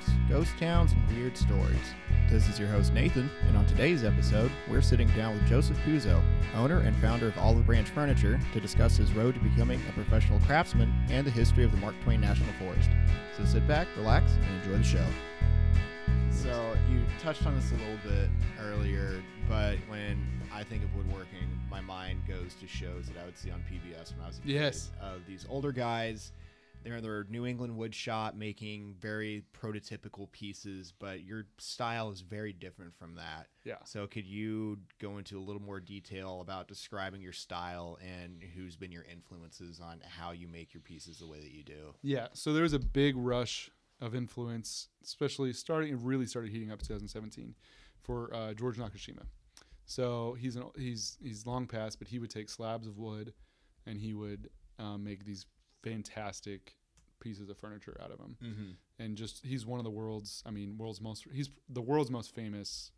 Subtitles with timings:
[0.00, 1.94] folks, ghost towns, and weird stories.
[2.30, 6.22] This is your host Nathan, and on today's episode, we're sitting down with Joseph Puzzo,
[6.54, 10.40] owner and founder of Olive Branch Furniture, to discuss his road to becoming a professional
[10.40, 12.90] craftsman and the history of the Mark Twain National Forest.
[13.36, 15.06] So sit back, relax, and enjoy the show.
[16.30, 18.28] So you touched on this a little bit
[18.60, 23.38] earlier, but when I think of woodworking, my mind goes to shows that I would
[23.38, 24.90] see on PBS when I was a kid Yes.
[25.00, 26.32] of these older guys.
[26.86, 32.20] They're in their New England wood shop making very prototypical pieces, but your style is
[32.20, 33.48] very different from that.
[33.64, 33.78] Yeah.
[33.82, 38.76] So could you go into a little more detail about describing your style and who's
[38.76, 41.92] been your influences on how you make your pieces the way that you do?
[42.02, 42.28] Yeah.
[42.34, 43.68] So there was a big rush
[44.00, 47.56] of influence, especially starting it really started heating up 2017
[48.00, 49.24] for uh, George Nakashima.
[49.86, 53.32] So he's an, he's he's long past, but he would take slabs of wood,
[53.86, 55.46] and he would um, make these
[55.90, 56.76] fantastic
[57.20, 58.36] pieces of furniture out of him.
[58.42, 58.70] Mm-hmm.
[58.98, 62.34] And just he's one of the world's I mean world's most he's the world's most
[62.34, 62.90] famous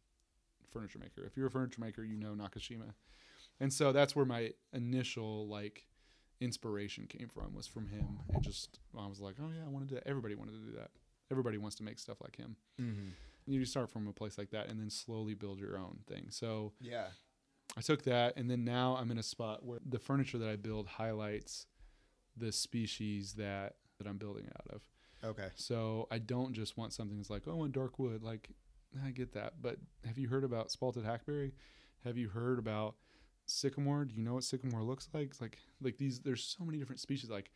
[0.70, 1.24] furniture maker.
[1.26, 2.94] If you're a furniture maker, you know Nakashima.
[3.60, 5.86] And so that's where my initial like
[6.40, 9.88] inspiration came from was from him and just I was like, oh yeah, I wanted
[9.90, 10.90] to everybody wanted to do that.
[11.30, 12.56] Everybody wants to make stuff like him.
[12.80, 13.08] Mm-hmm.
[13.46, 16.26] You start from a place like that and then slowly build your own thing.
[16.30, 17.06] So Yeah.
[17.76, 20.56] I took that and then now I'm in a spot where the furniture that I
[20.56, 21.66] build highlights
[22.38, 24.82] the species that that I'm building out of.
[25.24, 25.48] Okay.
[25.56, 28.22] So I don't just want something that's like, oh, I want dark wood.
[28.22, 28.50] Like,
[29.04, 29.54] I get that.
[29.60, 31.52] But have you heard about spalted hackberry?
[32.04, 32.94] Have you heard about
[33.46, 34.04] sycamore?
[34.04, 35.30] Do you know what sycamore looks like?
[35.30, 36.20] It's like, like these.
[36.20, 37.50] There's so many different species like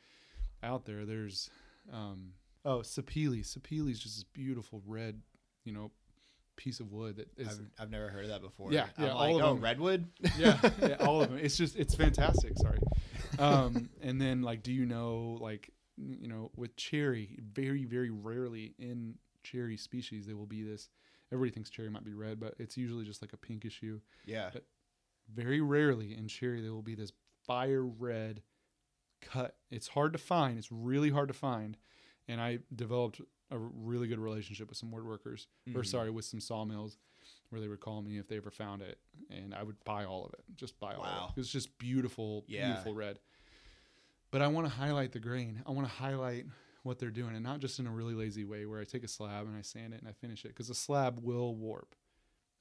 [0.63, 1.05] out there.
[1.05, 1.51] There's,
[1.93, 2.33] um,
[2.65, 3.41] oh, sapele.
[3.41, 5.21] Sapele is just this beautiful red,
[5.65, 5.93] you know,
[6.57, 7.49] piece of wood that is.
[7.49, 8.73] I've, I've never heard of that before.
[8.73, 9.63] Yeah, I'm yeah, like, all of oh, them.
[9.63, 10.07] redwood.
[10.37, 11.39] yeah, yeah, all of them.
[11.39, 12.59] It's just it's fantastic.
[12.59, 12.79] Sorry.
[13.39, 18.75] Um, and then like, do you know like you know with cherry, very very rarely
[18.79, 20.89] in cherry species there will be this.
[21.33, 24.01] Everybody thinks cherry might be red, but it's usually just like a pinkish hue.
[24.27, 24.51] yeah.
[25.33, 27.13] Very rarely in cherry there will be this
[27.47, 28.43] fire red
[29.23, 29.57] cut.
[29.71, 30.59] It's hard to find.
[30.59, 31.77] It's really hard to find.
[32.29, 33.21] And I developed
[33.51, 35.87] a really good relationship with some woodworkers, or Mhm.
[35.87, 36.99] sorry, with some sawmills,
[37.53, 38.99] where they would call me if they ever found it,
[39.31, 40.41] and I would buy all of it.
[40.57, 41.33] Just buy all of it.
[41.33, 42.67] it was just beautiful, Yeah.
[42.67, 43.19] beautiful red.
[44.31, 45.63] But I want to highlight the grain.
[45.67, 46.47] I want to highlight
[46.83, 49.09] what they're doing, and not just in a really lazy way where I take a
[49.09, 51.95] slab and I sand it and I finish it, because a slab will warp.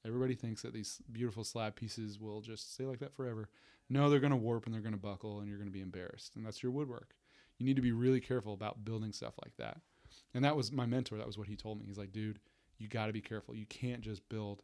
[0.04, 3.48] Everybody thinks that these beautiful slab pieces will just stay like that forever.
[3.88, 5.80] No, they're going to warp and they're going to buckle and you're going to be
[5.80, 6.34] embarrassed.
[6.36, 7.14] And that's your woodwork.
[7.58, 9.80] You need to be really careful about building stuff like that.
[10.34, 11.18] And that was my mentor.
[11.18, 11.86] That was what he told me.
[11.86, 12.40] He's like, dude,
[12.78, 13.54] you got to be careful.
[13.54, 14.62] You can't just build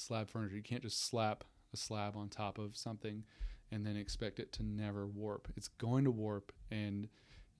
[0.00, 0.56] slab furniture.
[0.56, 3.24] You can't just slap a slab on top of something
[3.72, 5.48] and then expect it to never warp.
[5.56, 7.08] It's going to warp and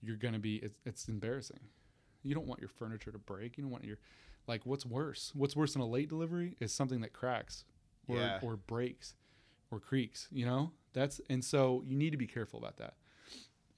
[0.01, 1.59] you're going to be, it's, it's embarrassing.
[2.23, 3.57] You don't want your furniture to break.
[3.57, 3.97] You don't want your,
[4.47, 5.31] like, what's worse?
[5.35, 7.65] What's worse than a late delivery is something that cracks
[8.07, 8.39] or, Yeah.
[8.41, 9.15] or breaks
[9.71, 10.71] or creaks, you know?
[10.93, 12.93] That's, and so you need to be careful about that.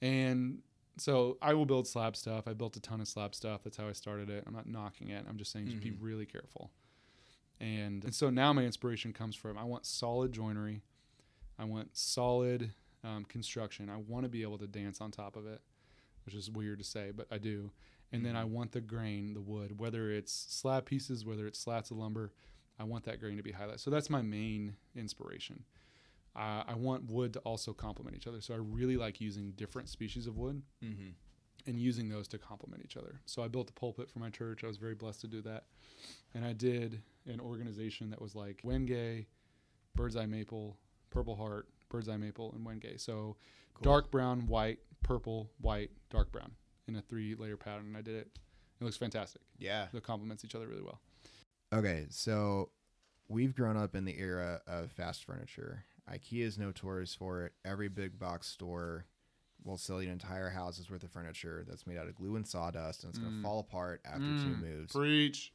[0.00, 0.60] And
[0.96, 2.46] so I will build slab stuff.
[2.46, 3.62] I built a ton of slab stuff.
[3.64, 4.44] That's how I started it.
[4.46, 5.24] I'm not knocking it.
[5.28, 5.96] I'm just saying just be Mhm.
[6.00, 6.70] really careful.
[7.60, 10.82] And, and so now my inspiration comes from I want solid joinery.
[11.58, 13.90] I want solid um, construction.
[13.90, 15.60] I want to be able to dance on top of it,
[16.24, 17.72] which is weird to say, but I do.
[18.12, 21.90] And then I want the grain, the wood, whether it's slab pieces, whether it's slats
[21.90, 22.32] of lumber,
[22.78, 23.80] I want that grain to be highlighted.
[23.80, 25.64] So that's my main inspiration.
[26.34, 28.40] Uh, I want wood to also complement each other.
[28.40, 31.10] So I really like using different species of wood Mm-hmm.
[31.68, 33.20] And using those to complement each other.
[33.26, 34.64] So I built a pulpit for my church.
[34.64, 35.64] I was very blessed to do that.
[36.34, 39.26] And I did an organization that was like Wenge,
[39.94, 40.76] Bird's Eye Maple,
[41.10, 42.98] Purple Heart, Bird's Eye Maple, and Wenge.
[43.00, 43.36] So
[43.74, 43.84] Cool.
[43.84, 46.52] dark brown, white, purple, white, dark brown
[46.88, 47.86] in a three layer pattern.
[47.86, 48.38] And I did it.
[48.80, 49.42] It looks fantastic.
[49.58, 49.86] Yeah.
[49.92, 51.00] It complements each other really well.
[51.72, 52.70] Okay, so
[53.28, 55.84] we've grown up in the era of fast furniture.
[56.10, 57.52] IKEA is notorious for it.
[57.64, 59.04] Every big box store
[59.64, 62.46] will sell you an entire house's worth of furniture that's made out of glue and
[62.46, 63.42] sawdust, and it's going to Mm.
[63.42, 64.92] fall apart after two Mm, moves.
[64.92, 65.52] Preach.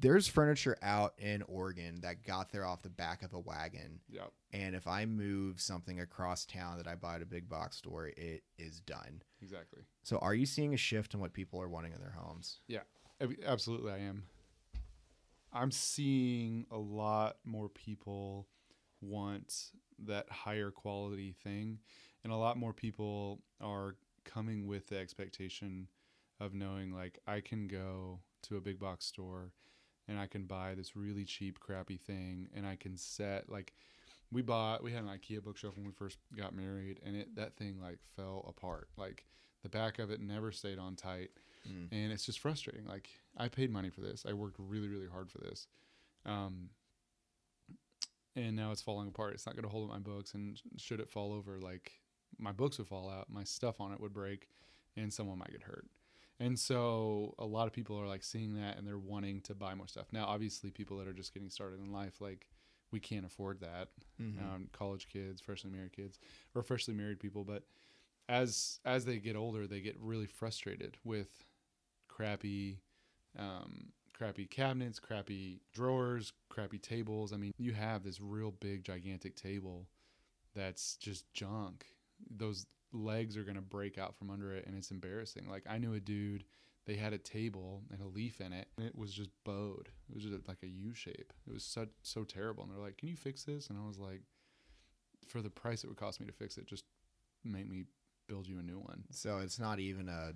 [0.00, 4.32] There's furniture out in Oregon that got there off the back of a wagon, Yep.
[4.52, 8.08] and if I move something across town that I buy at a big box store,
[8.08, 9.22] it is done.
[9.40, 9.82] Exactly.
[10.02, 12.60] So, are you seeing a shift in what people are wanting in their homes?
[12.66, 12.82] Yeah.
[13.44, 14.26] Absolutely, I am.
[15.52, 18.48] I'm seeing a lot more people
[19.04, 19.70] want
[20.06, 21.78] that higher quality thing,
[22.22, 25.88] and a lot more people are coming with the expectation
[26.40, 29.52] of knowing like I can go to a big box store
[30.08, 33.72] and I can buy this really cheap, crappy thing, and I can set like
[34.32, 37.56] we bought we had an IKEA bookshelf when we first got married, and it that
[37.56, 38.88] thing like fell apart.
[38.96, 39.24] Like
[39.62, 41.30] the back of it never stayed on tight
[41.66, 41.88] Mm.
[41.92, 42.84] and it's just frustrating.
[42.86, 43.08] Like
[43.38, 44.26] I paid money for this.
[44.28, 45.66] I worked really, really hard for this.
[46.26, 46.68] Um,
[48.36, 49.34] and now it's falling apart.
[49.34, 50.34] It's not going to hold up my books.
[50.34, 51.92] And should it fall over, like
[52.38, 54.48] my books would fall out, my stuff on it would break,
[54.96, 55.86] and someone might get hurt.
[56.40, 59.74] And so a lot of people are like seeing that and they're wanting to buy
[59.74, 60.06] more stuff.
[60.12, 62.48] Now, obviously, people that are just getting started in life, like
[62.90, 63.88] we can't afford that.
[64.20, 64.42] Mhm.
[64.42, 66.18] Um, college kids, freshly married kids,
[66.54, 67.44] or freshly married people.
[67.44, 67.64] But
[68.28, 71.44] as as they get older, they get really frustrated with
[72.08, 72.80] crappy,
[73.36, 77.32] um, crappy cabinets, crappy drawers, crappy tables.
[77.32, 79.88] I mean, you have this real big, gigantic table
[80.54, 81.84] that's just junk.
[82.30, 85.48] Those legs are gonna break out from under it, and it's embarrassing.
[85.48, 86.44] Like I knew a dude.
[86.86, 89.88] They had a table and a leaf in it, and it was just bowed.
[90.08, 91.32] It was just like a U shape.
[91.46, 92.62] It was so so terrible.
[92.62, 94.22] And they're like, "Can you fix this?" And I was like,
[95.26, 96.84] "For the price it would cost me to fix it, just
[97.42, 97.84] make me
[98.28, 100.34] build you a new one." So it's not even a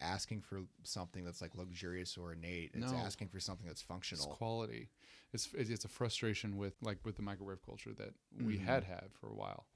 [0.00, 2.70] asking for something that's like luxurious or innate.
[2.74, 2.98] It's No.
[2.98, 4.26] asking for something that's It's functional.
[4.28, 4.88] quality.
[5.32, 8.14] It's it's it's a frustration with like with the microwave culture that
[8.44, 8.64] we Mhm.
[8.64, 9.66] had had for a while.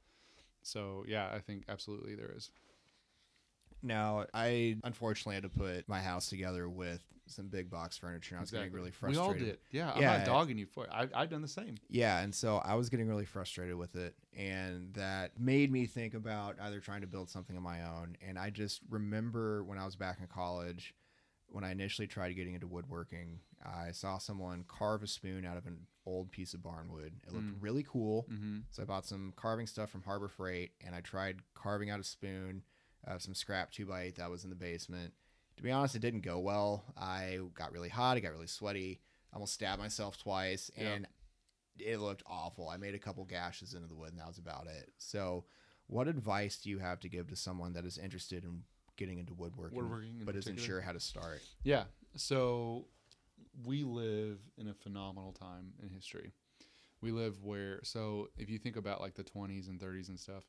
[0.62, 2.50] So yeah, I think absolutely there is.
[3.82, 8.34] Now, I unfortunately had to put my house together with some big box furniture.
[8.34, 9.22] And I was getting really frustrated.
[9.40, 9.58] We all did.
[9.70, 10.16] Yeah, I'm Yeah.
[10.18, 10.90] not dogging you for it.
[10.92, 11.76] I, I've done the same.
[11.88, 16.14] Yeah, and so I was getting really frustrated with it, and that made me think
[16.14, 18.16] about either trying to build something of my own.
[18.26, 20.94] And I just remember when I was back in college,
[21.48, 25.66] when I initially tried getting into woodworking, I saw someone carve a spoon out of
[25.66, 27.12] an old piece of barnwood.
[27.26, 27.56] It looked Mm.
[27.60, 28.26] really cool.
[28.30, 28.58] Mm-hmm.
[28.70, 32.04] So I bought some carving stuff from Harbor Freight, and I tried carving out a
[32.04, 32.62] spoon,
[33.06, 35.12] uh, some scrap two by eight that was in the basement.
[35.56, 36.82] To be honest, it didn't go well.
[36.96, 38.16] I got really hot.
[38.16, 39.00] I got really sweaty.
[39.32, 40.88] I almost stabbed myself twice, Yeah.
[40.92, 41.06] and
[41.78, 42.68] it looked awful.
[42.68, 44.90] I made a couple gashes into the wood, and that was about it.
[44.98, 45.44] So,
[45.86, 48.62] what advice do you have to give to someone that is interested in
[48.96, 51.40] getting into woodworking, Woodworking, in but isn't sure how to start?
[51.64, 51.84] Yeah.
[52.14, 52.86] So
[53.64, 56.32] we live in a phenomenal time in history.
[57.00, 60.44] We live where so if you think about like the 20s and 30s and stuff,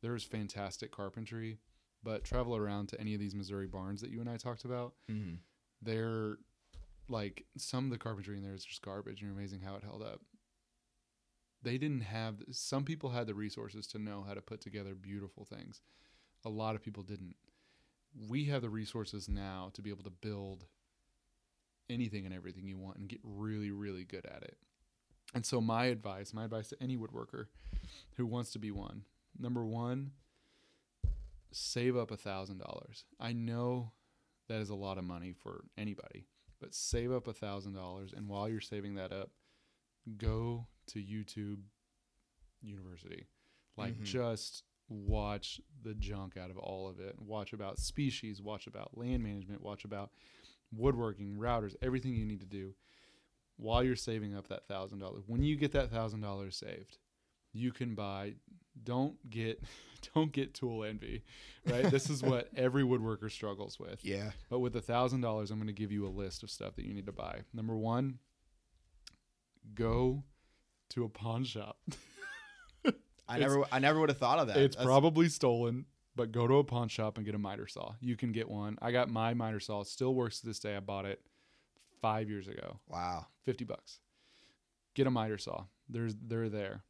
[0.00, 1.58] there's fantastic carpentry,
[2.02, 4.94] but travel around to any of these Missouri barns that you and I talked about,
[5.10, 5.36] Mm-hmm.
[5.82, 6.36] they're
[7.08, 9.82] like some of the carpentry in there is just garbage and you're amazing how it
[9.82, 10.20] held up.
[11.62, 15.44] They didn't have some people had the resources to know how to put together beautiful
[15.44, 15.80] things.
[16.44, 17.34] A lot of people didn't.
[18.28, 20.66] We have the resources now to be able to build
[21.90, 24.56] anything and everything you want and get really really good at it.
[25.34, 27.46] And so my advice, my advice to any woodworker
[28.16, 29.02] who wants to be one.
[29.38, 30.10] Number 1,
[31.52, 33.04] save up a $1000.
[33.20, 33.92] I know
[34.48, 36.26] that is a lot of money for anybody
[36.60, 39.30] but save up a thousand dollars and while you're saving that up
[40.16, 41.58] go to youtube
[42.62, 43.26] university
[43.76, 44.02] like Mhm.
[44.04, 49.22] just watch the junk out of all of it watch about species watch about land
[49.22, 50.10] management watch about
[50.72, 52.74] woodworking routers everything you need to do
[53.56, 56.98] while you're saving up that thousand dollars when you get that thousand dollars saved
[57.52, 58.34] you can buy
[58.84, 59.62] don't get
[60.14, 61.22] don't get tool envy
[61.66, 64.30] right this is what every woodworker struggles with Yeah.
[64.48, 66.84] but with a thousand dollars, I'm going to give you a list of stuff that
[66.84, 67.40] you need to buy.
[67.52, 68.18] Number one,
[69.74, 70.22] go
[70.90, 71.78] to a pawn shop.
[73.28, 74.56] I never, I never would have thought of that.
[74.56, 75.84] it's That's- probably stolen,
[76.16, 77.92] but go to a pawn shop and get a miter saw.
[78.00, 78.78] You can get one.
[78.80, 79.82] I got my miter saw.
[79.82, 80.74] It still works to this day.
[80.76, 81.20] I bought it
[82.00, 82.78] five years ago.
[82.88, 83.26] wow.
[83.44, 84.00] 50 bucks.
[84.94, 85.64] Get a miter saw.
[85.90, 86.82] There's they're there.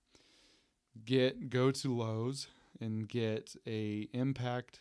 [1.04, 2.48] Get go to Lowe's
[2.80, 4.80] and get a impact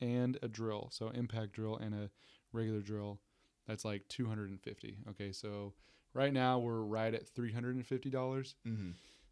[0.00, 0.88] and a drill.
[0.92, 2.10] So impact drill and a
[2.52, 3.20] regular drill.
[3.66, 4.98] That's like 250.
[5.10, 5.72] Okay, so
[6.14, 7.84] right now we're right at $350.
[8.12, 8.90] Mm-hmm.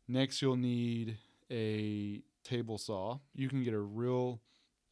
[0.09, 1.17] Next you'll need
[1.51, 3.19] a table saw.
[3.35, 4.41] You can get a real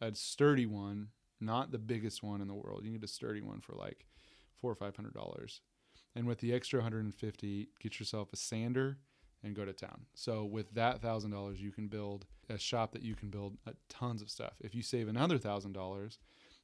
[0.01, 1.09] a sturdy one,
[1.41, 2.85] not the biggest one in the world.
[2.85, 4.07] You need a sturdy one for like
[4.61, 5.61] 4 or 500 dollars.
[6.15, 8.99] And with the extra 150, get yourself a sander
[9.43, 10.07] and go to town.
[10.15, 13.57] So with that thousand dollars, you can build a shop that you can build
[13.89, 14.55] tons of stuff.
[14.61, 16.19] If you save another thousand dollars,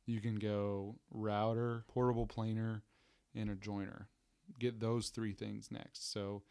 [0.06, 2.82] you can go router, portable planer,
[3.34, 4.08] and a joiner.
[4.58, 6.12] Get those three things next.
[6.12, 6.42] So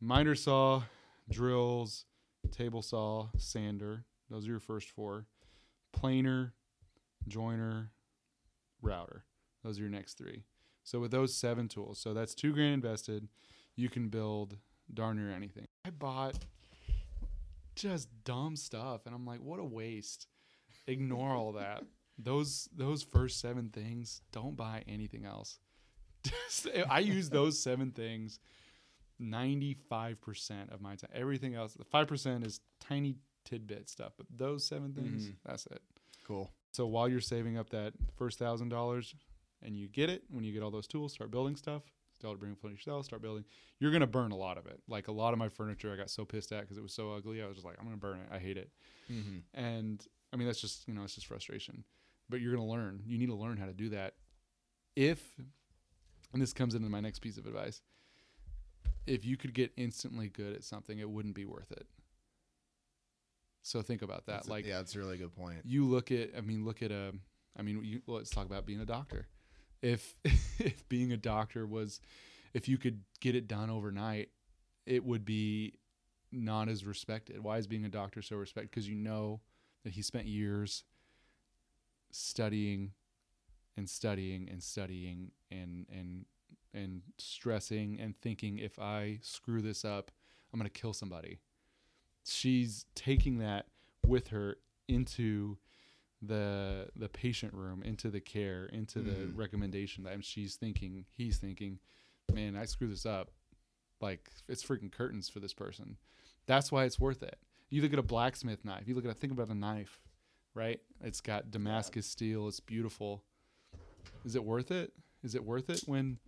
[0.00, 0.82] miter saw,
[1.30, 2.04] drills,
[2.50, 4.04] table saw, sander.
[4.30, 5.26] Those are your first four.
[5.92, 6.52] Planer,
[7.26, 7.90] joiner,
[8.82, 9.24] router.
[9.64, 10.44] Those are your next three.
[10.84, 13.28] So with those seven tools, so that's two grand invested,
[13.76, 14.56] you can build
[14.92, 15.66] darn near anything.
[15.84, 16.44] I bought
[17.74, 20.26] just dumb stuff, and I'm like, what a waste.
[20.86, 21.82] Ignore all that.
[22.20, 25.60] Those those first seven things, don't buy anything else.
[26.24, 28.40] Just- I use those seven things
[29.22, 31.10] 95% of my time.
[31.14, 35.36] Everything else, the 5% is tiny tidbit stuff, but those seven things, Mhm.
[35.44, 35.80] that's it.
[36.24, 36.50] Cool.
[36.72, 39.14] So while you're saving up that first thousand dollars,
[39.62, 41.82] and you get it when you get all those tools, start building stuff.
[42.18, 43.44] Start bring furniture start building.
[43.78, 44.80] You're gonna burn a lot of it.
[44.88, 47.12] Like a lot of my furniture, I got so pissed at because it was so
[47.12, 47.42] ugly.
[47.42, 48.28] I was just like, I'm gonna burn it.
[48.34, 48.70] I hate it.
[49.10, 49.38] Mm-hmm.
[49.54, 51.84] And I mean, that's just you know, it's just frustration.
[52.28, 53.02] But you're gonna learn.
[53.06, 54.14] You need to learn how to do that.
[54.96, 55.22] If,
[56.32, 57.82] and this comes into my next piece of advice,
[59.06, 61.86] if you could get instantly good at something, it wouldn't be worth it.
[63.62, 64.32] So think about that.
[64.32, 65.58] That's a- like yeah, that's a really good point.
[65.64, 67.12] you look at i mean look at a
[67.56, 69.26] i mean you, let's talk about being a doctor
[69.82, 72.00] if if being a doctor was
[72.54, 74.30] if you could get it done overnight
[74.86, 75.74] it would be
[76.32, 77.42] not as respected.
[77.42, 78.70] Why is being a doctor so respected?
[78.70, 79.40] Because you know
[79.84, 80.84] that he spent years
[82.10, 82.92] studying
[83.76, 86.24] and studying and studying and and
[86.74, 90.10] and stressing and thinking if i screw this up
[90.52, 91.38] i'm going to kill somebody.
[92.26, 93.66] She's taking that
[94.06, 94.56] with her
[94.88, 95.58] into
[96.20, 99.36] the the patient room into the care into the Mhm.
[99.36, 101.78] recommendation and she's thinking he's thinking
[102.32, 103.30] man i screw this up.
[104.00, 105.96] Like it's freaking curtains for this person.
[106.46, 107.36] That's why it's worth it.
[107.68, 110.00] You look at a blacksmith knife you look at a think about a knife
[110.54, 110.80] right?
[111.02, 113.22] It's got damascus steel it's beautiful.
[114.24, 114.92] Is it worth it?
[115.22, 116.18] Is it worth it when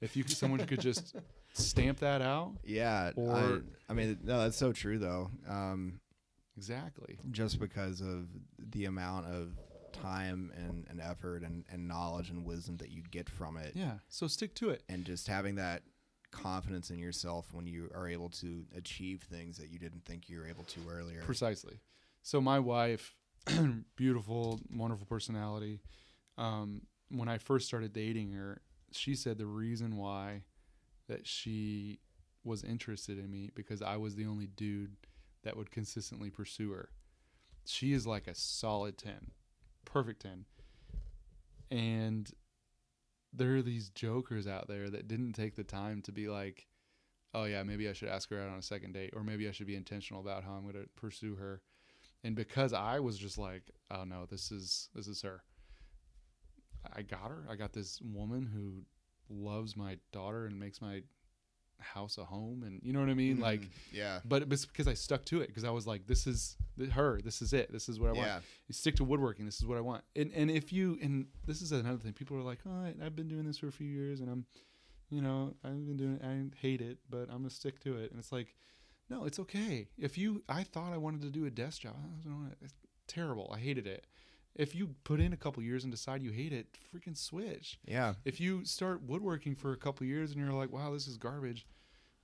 [0.00, 1.14] if you someone could just
[1.54, 2.52] stamp that out?
[2.64, 5.30] Yeah, Or- I, I mean, no, that's so true though.
[5.48, 6.00] Um,
[6.58, 8.26] exactly just because of
[8.70, 9.52] the amount of
[9.92, 13.94] time and, and effort and, and knowledge and wisdom that you get from it, yeah
[14.08, 15.82] so stick to it and just having that
[16.30, 20.38] confidence in yourself when you are able to achieve things that you didn't think you
[20.38, 21.22] were able to earlier.
[21.22, 21.80] Precisely.
[22.22, 23.14] So my wife,
[23.96, 25.80] beautiful, wonderful personality.
[26.36, 28.60] Um, when I first started dating her,
[28.92, 30.42] she said the reason why
[31.08, 32.00] that she
[32.44, 34.96] was interested in me because I was the only dude
[35.48, 36.90] that would consistently pursue her.
[37.64, 39.30] She is like a solid 10.
[39.86, 40.44] Perfect 10.
[41.70, 42.30] And
[43.32, 46.66] there are these jokers out there that didn't take the time to be like,
[47.32, 49.52] oh yeah, maybe I should ask her out on a second date, or maybe I
[49.52, 51.62] should be intentional about how I'm going to pursue her.
[52.22, 55.42] And because I was just like, oh no, this is this is her.
[56.94, 57.46] I got her.
[57.50, 58.84] I got this woman who
[59.34, 61.04] loves my daughter and makes my
[61.80, 63.40] house a home, and you know what I mean.
[63.40, 63.68] Like, Mhm.
[63.92, 66.56] yeah, but it's because I stuck to it because I was like, this is
[66.92, 67.20] her.
[67.22, 67.72] This is it.
[67.72, 69.44] This is what I want yeah, you stick to woodworking.
[69.46, 70.04] This is what I want.
[70.16, 73.28] And and if you and this is another thing, people are like, oh, I've been
[73.28, 74.46] doing this for a few years, and I'm,
[75.10, 76.24] you know, I've been doing it.
[76.24, 78.10] I hate it, but I'm gonna stick to it.
[78.10, 78.54] And it's like,
[79.10, 79.88] no, it's okay.
[79.96, 81.96] If you, I thought I wanted to do a desk job.
[81.96, 82.74] I don't know, it's
[83.06, 83.50] terrible.
[83.54, 84.06] I hated it.
[84.54, 87.78] If you put in a couple years and decide you hate it, freaking switch.
[87.86, 91.16] yeah, If you start woodworking for a couple years and you're like, wow, this is
[91.16, 91.64] garbage,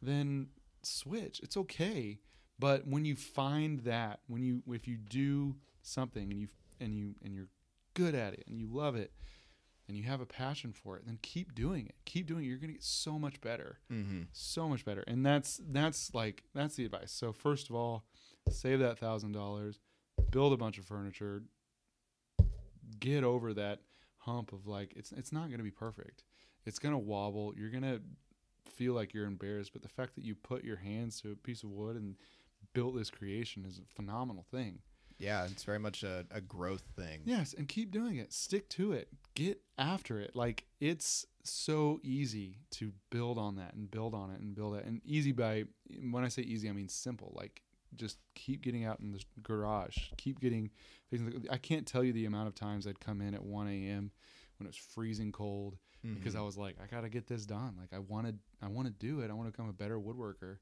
[0.03, 0.49] then
[0.83, 1.41] switch.
[1.43, 2.19] It's okay.
[2.59, 6.49] But when you find that, when you if you do something and you
[6.81, 7.49] and you and you're
[7.95, 9.13] good at it and you love it
[9.87, 11.95] and you have a passion for it, then keep doing it.
[12.05, 12.49] Keep doing it.
[12.49, 13.79] You're gonna get so much better.
[13.93, 14.23] mm-hmm.
[14.33, 15.05] So much better.
[15.07, 17.13] And that's that's like that's the advice.
[17.13, 18.05] So first of all,
[18.51, 19.79] save that thousand dollars,
[20.31, 21.43] build a bunch of furniture,
[23.01, 23.81] get over that
[24.19, 26.23] hump of like it's it's not gonna be perfect.
[26.67, 27.53] It's gonna wobble.
[27.57, 28.01] You're gonna
[28.75, 31.63] feel like you're embarrassed, but the fact that you put your hands to a piece
[31.63, 32.17] of wood and
[32.73, 34.81] built this creation is a phenomenal thing.
[35.19, 35.45] yeah.
[35.45, 37.21] It's very much a, a growth thing.
[37.25, 38.33] Yes, and keep doing it.
[38.33, 39.09] Stick to it.
[39.35, 40.35] Get after it.
[40.35, 44.85] Like it's so easy to build on that and build on it and build it.
[44.87, 45.65] And easy by
[46.11, 47.33] when I say easy, I mean simple.
[47.37, 47.63] Like
[47.97, 49.97] just keep getting out in the garage.
[50.17, 50.71] Keep getting.
[51.51, 54.11] I can't tell you the amount of times I'd come in at 1 a.m.
[54.59, 56.39] when it was freezing cold because Mhm.
[56.39, 57.77] I was like, I gotta get this done.
[57.81, 59.31] Like I wanted, I want to do it.
[59.31, 60.59] I want to become a better woodworker,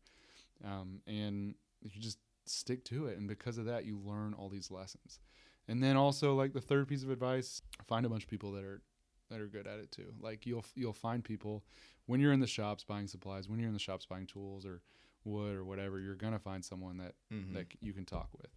[0.64, 3.18] um, and you just stick to it.
[3.18, 5.20] And because of that, you learn all these lessons.
[5.68, 8.64] And then also, like the third piece of advice, find a bunch of people that
[8.64, 8.82] are
[9.30, 10.12] that are good at it too.
[10.20, 11.64] Like you'll you'll find people
[12.06, 14.82] when you're in the shops buying supplies, when you're in the shops buying tools or
[15.24, 17.52] wood or whatever, you're gonna find someone that Mhm.
[17.54, 18.50] that you can talk with.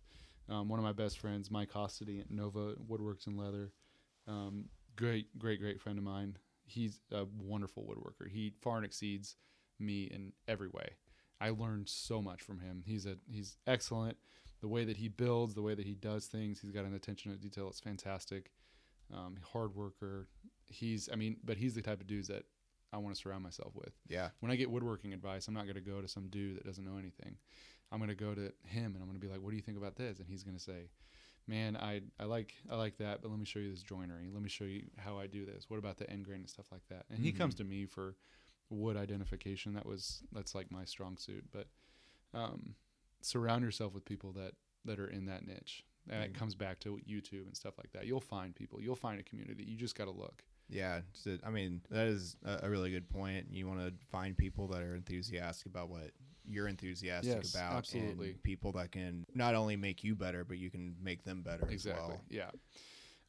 [0.48, 3.74] Um, one of my best friends, Mike Hostedy at Nova Woodworks and Leather,
[4.27, 6.38] um, great, great, great friend of mine.
[6.67, 8.29] He's a wonderful woodworker.
[8.29, 9.38] He far and exceeds
[9.79, 10.98] me in every way.
[11.39, 12.84] I learned so much from him.
[12.86, 14.17] He's a he's excellent.
[14.62, 17.31] The way that he builds, the way that he does things, he's got an attention
[17.31, 17.67] to detail.
[17.67, 18.51] It's fantastic.
[19.12, 20.27] Um, hard worker.
[20.67, 22.45] He's I mean, but he's the type of dudes that
[22.95, 25.75] I want to surround myself with yeah, when I get woodworking advice, I'm not going
[25.75, 27.37] to go to some dude that doesn't know anything.
[27.91, 29.61] I'm going to go to him and I'm going to be like, "What do you
[29.61, 30.89] think about this?" And he's going to say,
[31.47, 34.29] "Man, I I like I like that, but let me show you this joinery.
[34.33, 35.69] Let me show you how I do this.
[35.69, 37.57] What about the end grain and stuff like that?" And he comes Mhm.
[37.57, 38.15] to me for
[38.69, 39.73] wood identification.
[39.73, 41.45] That was that's like my strong suit.
[41.51, 41.67] But
[42.33, 42.75] um,
[43.21, 44.53] surround yourself with people that
[44.85, 45.83] that are in that niche.
[46.07, 46.35] And it Mm.
[46.35, 48.05] comes back to YouTube and stuff like that.
[48.05, 48.79] You'll find people.
[48.81, 49.63] You'll find a community.
[49.63, 50.43] You just got to look.
[50.69, 53.48] Yeah, so, I mean that is a, really good point.
[53.51, 56.12] You want to find people that are enthusiastic about what
[56.43, 58.29] you're enthusiastic Yes, about, absolutely.
[58.31, 61.67] and people that can not only make you better, but you can make them better
[61.69, 62.22] exactly as well.
[62.29, 62.50] yeah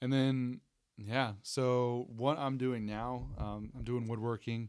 [0.02, 0.60] and then
[0.98, 4.68] yeah so what i'm doing now um, i'm doing woodworking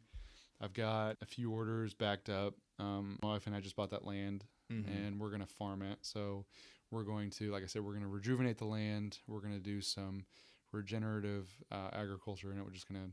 [0.62, 4.06] i've got a few orders backed up um, my wife and i just bought that
[4.06, 4.86] land Mhm.
[4.88, 6.46] and we're going to farm it so
[6.92, 9.60] we're going to like i said we're going to rejuvenate the land we're going to
[9.60, 10.26] do some
[10.72, 13.12] regenerative uh, agriculture and it we're just going to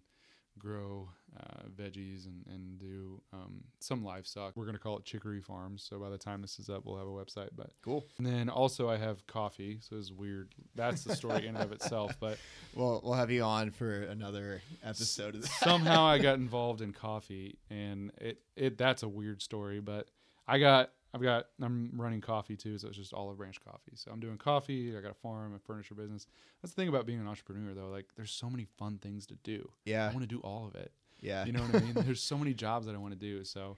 [0.57, 5.41] grow uh, veggies and, and do um, some livestock we're going to call it chicory
[5.41, 8.05] farms so by the time this is up we'll have a website but Cool.
[8.19, 10.55] and then also I have coffee, so it's weird.
[10.77, 12.15] That's the story in and of itself.
[12.21, 12.39] But
[12.75, 15.51] Well, we'll have you on for another episode of this.
[15.59, 19.81] somehow I got involved in coffee, and it it that's a weird story.
[19.81, 20.07] But
[20.47, 23.93] I got I've got I'm running coffee too, so it's just olive branch coffee.
[23.95, 24.97] So I'm doing coffee.
[24.97, 26.27] I got a farm, a furniture business.
[26.61, 27.89] That's the thing about being an entrepreneur, though.
[27.89, 29.71] Like there's so many fun things to do.
[29.85, 30.91] Yeah, I want to do all of it.
[31.21, 31.45] yeah.
[31.45, 31.93] You know what I mean?
[31.95, 33.45] There's so many jobs that I want to do.
[33.45, 33.77] So,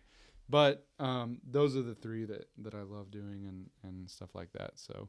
[0.48, 4.52] but um, those are the three that that I love doing and and stuff like
[4.52, 4.72] that.
[4.76, 5.08] So,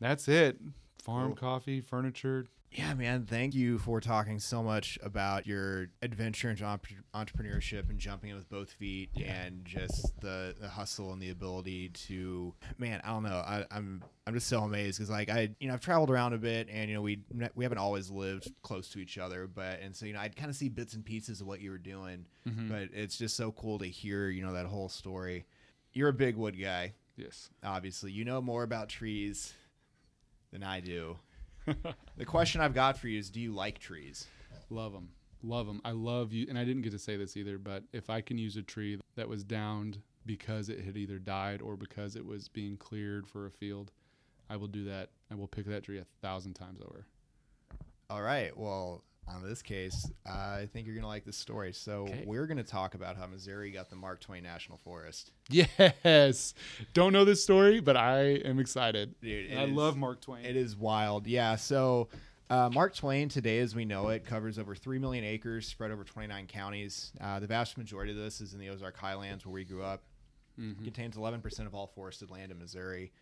[0.00, 0.60] that's it.
[1.02, 1.36] Farm, Cool.
[1.36, 2.46] coffee, furniture.
[2.76, 3.24] Yeah, man.
[3.24, 8.36] Thank you for talking so much about your adventure into entre- entrepreneurship and jumping in
[8.36, 9.32] with both feet, Yeah.
[9.32, 13.00] and just the, the hustle and the ability to, man.
[13.04, 13.36] I don't know.
[13.46, 16.38] I, I'm I'm just so amazed because like I you know I've traveled around a
[16.38, 17.20] bit, and you know we
[17.54, 20.50] we haven't always lived close to each other, but and so you know I'd kind
[20.50, 22.68] of see bits and pieces of what you were doing, Mhm.
[22.68, 25.44] but it's just so cool to hear you know that whole story.
[25.92, 27.50] You're a big wood guy, Yes.
[27.62, 28.10] obviously.
[28.10, 29.54] You know more about trees
[30.50, 31.18] than I do.
[32.16, 34.26] The question I've got for you is: Do you like trees?
[34.70, 35.08] love them.
[35.42, 35.80] Love them.
[35.84, 36.46] I love you.
[36.48, 38.98] And I didn't get to say this either, but if I can use a tree
[39.16, 43.46] that was downed because it had either died or because it was being cleared for
[43.46, 43.92] a field,
[44.48, 45.10] I will do that.
[45.30, 47.06] I will pick that tree a thousand times over.
[48.08, 48.56] All right.
[48.56, 51.72] Well, on this case, I think you're gonna like this story.
[51.72, 52.24] So Okay.
[52.26, 55.32] we're gonna talk about how Missouri got the Mark Twain National Forest.
[55.50, 56.54] Yes.
[56.92, 59.14] Don't know this story, but I am excited.
[59.20, 60.44] Dude, And I love Mark Twain.
[60.44, 61.26] It is wild.
[61.26, 61.56] Yeah.
[61.56, 62.08] So
[62.50, 66.04] uh, Mark Twain, today as we know it, covers over three million acres, spread over
[66.04, 67.12] 29 counties.
[67.20, 70.02] Uh, the vast majority of this is in the Ozark Highlands, where we grew up.
[70.60, 70.84] Mhm.
[70.84, 73.12] Contains 11% of all forested land in Missouri.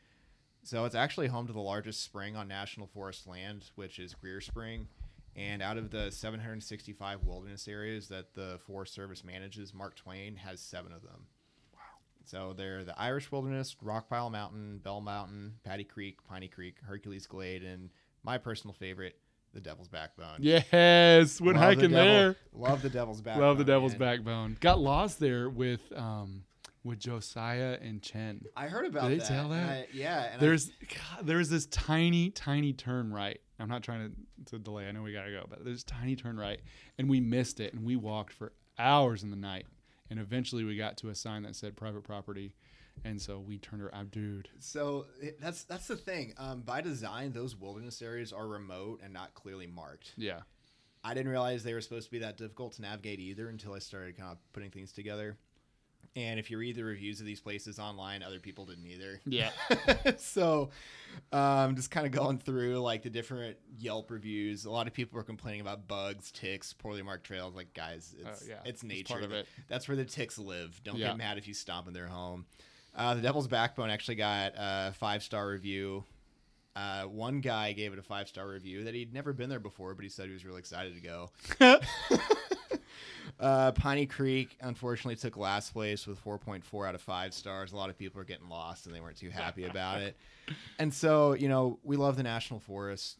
[0.65, 4.41] So it's actually home to the largest spring on national forest land, which is Greer
[4.41, 4.87] Spring.
[5.35, 10.61] And out of the 765 wilderness areas that the Forest Service manages, Mark Twain has
[10.61, 11.27] seven of them.
[11.75, 11.81] Wow.
[12.25, 17.63] So they're the Irish Wilderness, Rockpile Mountain, Bell Mountain, Paddy Creek, Piney Creek, Hercules Glade,
[17.63, 17.89] and
[18.23, 19.17] my personal favorite,
[19.55, 20.37] the Devil's Backbone.
[20.41, 21.41] Yes.
[21.41, 22.37] Went Love the hiking devil- there.
[22.53, 23.43] Love the Devil's Backbone.
[23.49, 23.99] Love the Devil's man.
[24.01, 24.57] Backbone.
[24.61, 26.45] Got lost there with um
[26.85, 28.43] with Josiah and Chen.
[28.57, 29.29] I heard about Did they that.
[29.29, 29.71] tell that?
[29.71, 30.25] I- yeah.
[30.25, 33.41] And I- There's God, there's this tiny tiny turn right.
[33.59, 34.11] I'm not trying
[34.45, 34.89] to, to delay.
[34.89, 36.61] I know we gotta go, but there's a tiny turn right,
[36.99, 39.67] and we missed it, and we walked for hours in the night,
[40.11, 42.55] and eventually we got to a sign that said private property,
[43.05, 44.49] and so we turned around, dude.
[44.59, 45.07] So
[45.41, 46.35] that's that's the thing.
[46.39, 50.15] Um, by design, those wilderness areas are remote and not clearly marked.
[50.17, 50.41] Yeah,
[51.05, 53.79] I didn't realize they were supposed to be that difficult to navigate either until I
[53.79, 55.39] started kind of putting things together.
[56.15, 59.19] And if you read the reviews of these places online, other people didn't either.
[59.25, 59.51] yeah,
[60.19, 60.69] so,
[61.33, 64.67] um, just kind of going through like the different Yelp reviews.
[64.67, 67.55] A lot of people were complaining about bugs, ticks, poorly marked trails.
[67.55, 69.15] Like, guys, it's Uh, yeah, it's it's nature.
[69.15, 69.47] part of it.
[69.69, 70.79] That's where the ticks live.
[70.85, 71.09] Don't Yeah.
[71.09, 72.45] get mad if you stomp in their home.
[72.95, 76.05] Uh, the Devil's Backbone actually got a five star review.
[76.77, 79.95] Uh, one guy gave it a five star review that he'd never been there before,
[79.95, 81.31] but he said he was really excited to go.
[83.43, 87.73] Uh, Piney Creek unfortunately took last place with 4.4 out of 5 stars.
[87.73, 90.17] A lot of people are getting lost and they weren't too happy about it.
[90.79, 93.17] And so, you know, we love the National Forest,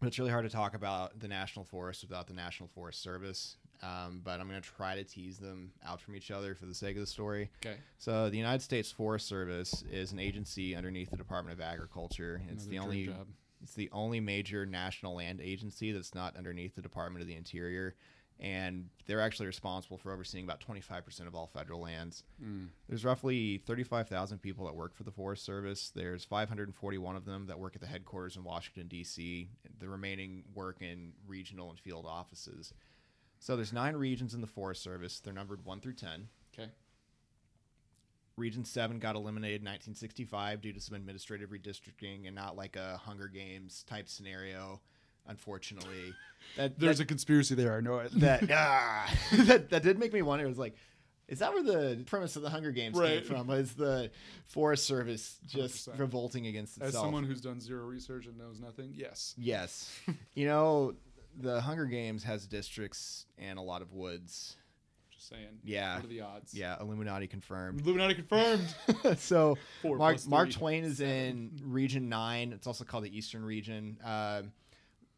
[0.00, 3.56] but it's really hard to talk about the National Forest without the National Forest Service.
[3.82, 6.74] Um, but I'm going to try to tease them out from each other for the
[6.74, 7.50] sake of the story.
[7.64, 12.40] okay, So, the United States Forest Service is an agency underneath the Department of Agriculture.
[12.50, 13.26] It's Another the only job.
[13.62, 17.94] it's the only major national land agency that's not underneath the Department of the Interior,
[18.40, 22.22] and they're actually responsible for overseeing about 25% of all federal lands.
[22.42, 22.68] Mm.
[22.88, 25.90] There's roughly 35,000 people that work for the Forest Service.
[25.94, 29.48] There's 541 of them that work at the headquarters in Washington D.C.
[29.78, 32.72] The remaining work in regional and field offices.
[33.40, 35.20] So there's nine regions in the Forest Service.
[35.20, 36.28] They're numbered one through ten.
[36.52, 36.70] Okay.
[38.36, 42.96] Region 7 got eliminated in 1965 due to some administrative redistricting and not like a
[42.98, 44.80] Hunger Games type scenario,
[45.28, 46.14] unfortunately.
[46.56, 47.76] That, There's that, a conspiracy there.
[47.76, 48.10] I know it.
[48.20, 50.44] that, ah, that, that did make me wonder.
[50.44, 50.74] It was like,
[51.28, 53.46] Is that where the premise of the Hunger Games came from?
[53.46, 54.10] Was the
[54.46, 55.98] Forest Service just 100%.
[55.98, 56.94] revolting against itself?
[56.94, 59.34] As someone who's done zero research and knows nothing, yes.
[59.36, 59.94] yes.
[60.34, 60.94] you know,
[61.36, 64.56] the Hunger Games has districts and a lot of woods.
[65.10, 65.58] Just saying.
[65.62, 65.96] Yeah.
[65.96, 66.54] What are the odds?
[66.54, 67.82] Yeah, Illuminati confirmed.
[67.82, 68.74] Illuminati confirmed.
[69.18, 70.50] so Mark Mark.
[70.50, 72.52] Twain is in Region Nine.
[72.52, 73.98] It's also called the Eastern Region.
[74.04, 74.52] Um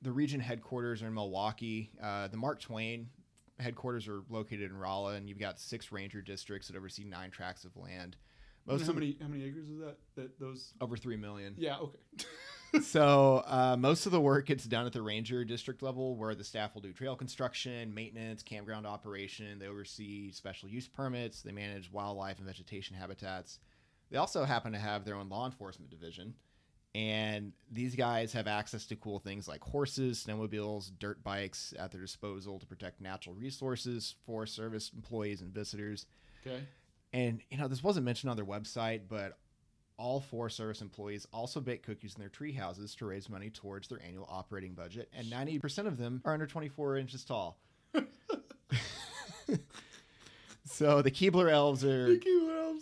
[0.03, 1.91] the region headquarters are in Milwaukee.
[2.03, 3.09] Uh, the Mark Twain
[3.59, 7.65] headquarters are located in Rolla, and you've got six ranger districts that oversee nine tracts
[7.65, 8.17] of land.
[8.67, 9.97] Most how many how many acres is that?
[10.17, 10.75] That those?
[10.81, 11.55] over three million.
[11.57, 11.79] Yeah.
[11.79, 11.99] Okay.
[12.83, 16.45] so uh, most of the work gets done at the ranger district level, where the
[16.45, 19.59] staff will do trail construction, maintenance, campground operation.
[19.59, 21.43] They oversee special use permits.
[21.43, 23.59] They manage wildlife and vegetation habitats.
[24.11, 26.35] They also happen to have their own law enforcement division,
[26.95, 32.01] and these guys have access to cool things like horses, snowmobiles, dirt bikes at their
[32.01, 36.07] disposal to protect natural resources, for Service employees and visitors.
[36.45, 36.63] Okay.
[37.13, 39.39] And you know, this wasn't mentioned on their website, but
[39.99, 43.87] all four Service employees also bake cookies in their tree houses to raise money towards
[43.87, 47.59] their annual operating budget, and 90% of them are under 24 inches tall.
[50.65, 52.17] so the Keebler elves are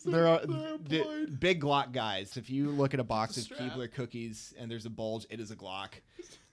[0.05, 2.37] they're, uh, d- big Glock guys.
[2.37, 3.61] If you look at a box of Strap.
[3.61, 5.91] Keebler cookies and there's a bulge, it is a Glock.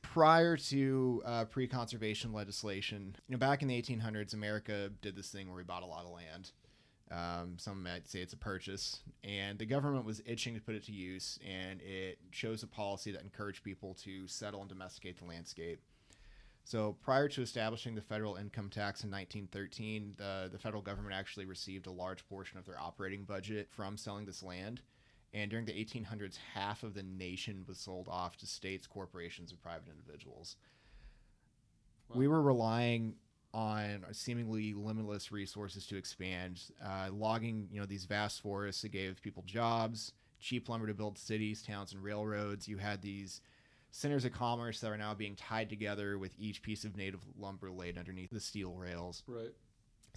[0.02, 5.48] Prior to uh, pre-conservation legislation, you know, back in the 1800s, America did this thing
[5.48, 6.52] where we bought a lot of land.
[7.12, 10.84] Um, some might say it's a purchase, and the government was itching to put it
[10.86, 15.26] to use, and it chose a policy that encouraged people to settle and domesticate the
[15.26, 15.80] landscape.
[16.66, 21.46] So prior to establishing the federal income tax in 1913, the, the federal government actually
[21.46, 24.82] received a large portion of their operating budget from selling this land.
[25.32, 29.62] And during the 1800s, half of the nation was sold off to states, corporations, and
[29.62, 30.56] private individuals.
[32.16, 33.14] We were relying
[33.54, 36.62] on seemingly limitless resources to expand.
[36.84, 41.20] Uh, logging, you know, these vast forests that gave people jobs, cheap lumber to build
[41.20, 42.68] cities, towns, and railroads.
[42.68, 43.42] You had these
[43.96, 47.72] centers of commerce that are now being tied together with each piece of native lumber
[47.72, 49.24] laid underneath the steel rails.
[49.26, 49.54] Right.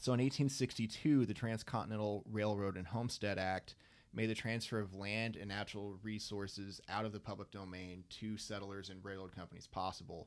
[0.00, 3.76] So in 1862, the Transcontinental Railroad and Homestead Act
[4.12, 8.90] made the transfer of land and natural resources out of the public domain to settlers
[8.90, 10.26] and railroad companies possible.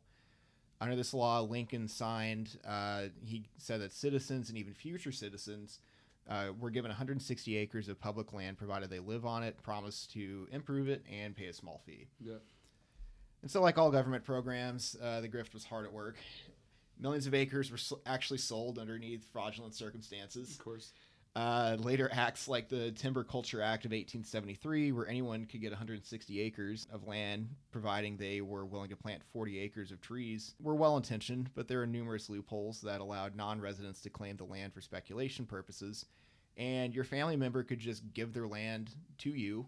[0.80, 5.80] Under this law, Lincoln signed, uh, he said that citizens and even future citizens
[6.30, 10.48] uh, were given 160 acres of public land provided they live on it, promise to
[10.54, 12.08] improve it, and pay a small fee.
[12.22, 12.36] Yeah.
[13.42, 16.18] And so, like all government programs, uh, the grift was hard at work.
[17.00, 20.52] Millions of acres were actually sold underneath fraudulent circumstances.
[20.52, 20.94] Of course.
[21.34, 26.42] Uh, later acts like the Timber Culture Act of 1873, where anyone could get 160
[26.42, 30.98] acres of land, providing they were willing to plant 40 acres of trees, were well
[30.98, 34.82] intentioned, but there are numerous loopholes that allowed non residents to claim the land for
[34.82, 36.06] speculation purposes.
[36.58, 39.68] And your family member could just give their land to you,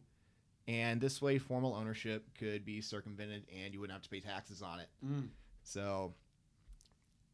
[0.68, 4.62] and this way, formal ownership could be circumvented and you wouldn't have to pay taxes
[4.62, 4.88] on it.
[5.06, 5.28] Mm.
[5.64, 6.14] So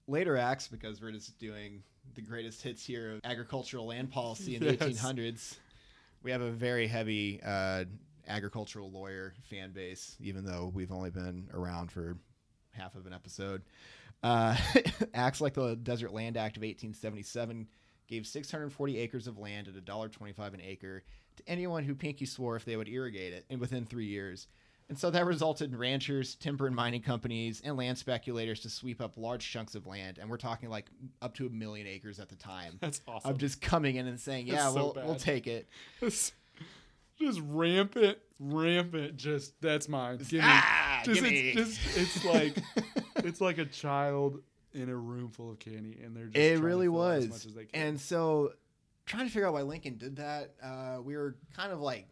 [0.08, 1.84] later acts, because we're just doing
[2.15, 5.02] the greatest hits here of agricultural land policy in the Yes.
[5.02, 5.58] 1800s,
[6.24, 7.86] we have a very heavy uh,
[8.28, 12.18] agricultural lawyer fan base, even though we've only been around for
[12.72, 13.62] half of an episode.
[14.24, 14.56] Uh,
[15.13, 17.68] acts like the Desert Land Act of 1877
[18.08, 21.04] gave 640 acres of land at $1.25 an acre
[21.39, 24.47] to anyone who pinky swore if they would irrigate it in within three years.
[24.89, 29.02] And so that resulted in ranchers, timber and mining companies, and land speculators to sweep
[29.02, 30.17] up large chunks of land.
[30.17, 30.88] And we're talking like
[31.21, 32.78] up to a million acres at the time.
[32.82, 33.30] That's awesome.
[33.30, 35.67] Of just coming in and saying, yeah, so we'll, we'll take it.
[35.99, 36.34] Just,
[37.19, 39.17] just rampant, rampant.
[39.17, 40.19] Just that's mine.
[40.19, 40.39] Give me.
[40.41, 41.49] ah, just, gimme.
[41.49, 42.58] it's, just it's like
[43.17, 44.39] it's like a child
[44.73, 47.25] in a room full of candy, and they're just it really was.
[47.25, 47.88] as much as they can.
[47.88, 48.54] And so,
[49.10, 52.08] trying to figure out why Lincoln did that, uh, we were kind of like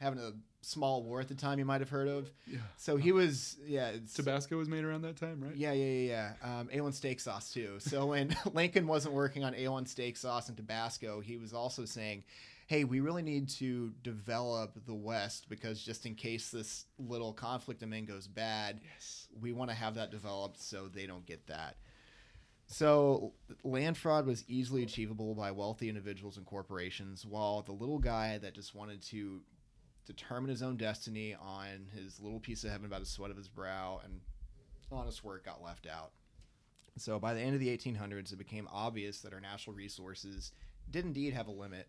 [0.00, 1.58] having a small war at the time.
[1.58, 2.30] You might have heard of.
[2.46, 2.58] yeah.
[2.76, 5.54] So he was, yeah, it's, Tabasco was made around that time, right?
[5.56, 6.58] yeah, yeah, yeah, yeah.
[6.60, 7.76] Um, A1 steak sauce too.
[7.78, 12.24] So when Lincoln wasn't working on A1 steak sauce and Tabasco, he was also saying,
[12.66, 17.82] "Hey, we really need to develop the West because just in case this little conflict
[17.82, 19.28] in Maine goes bad, Yes.
[19.40, 21.76] we want to have that developed so they don't get that."
[22.66, 28.38] So land fraud was easily achievable by wealthy individuals and corporations, while the little guy
[28.38, 29.40] that just wanted to
[30.04, 33.48] determine his own destiny on his little piece of heaven by the sweat of his
[33.48, 34.20] brow and
[34.90, 36.12] honest work got left out.
[36.96, 40.52] So by the end of the 1800s, it became obvious that our natural resources
[40.90, 41.88] did indeed have a limit.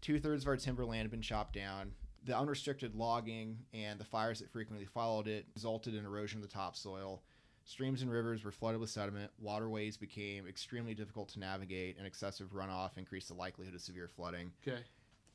[0.00, 1.92] Two thirds of our timberland had been chopped down.
[2.24, 6.54] The unrestricted logging and the fires that frequently followed it resulted in erosion of the
[6.54, 7.22] topsoil.
[7.64, 12.52] Streams and rivers were flooded with sediment, waterways became extremely difficult to navigate, and excessive
[12.52, 14.52] runoff increased the likelihood of severe flooding.
[14.66, 14.80] Okay.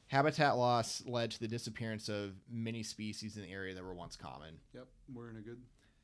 [0.07, 4.15] Habitat loss led to the disappearance of many species in the area that were once
[4.15, 4.55] common.
[4.73, 4.87] Yep.
[5.13, 5.57] We're in a good.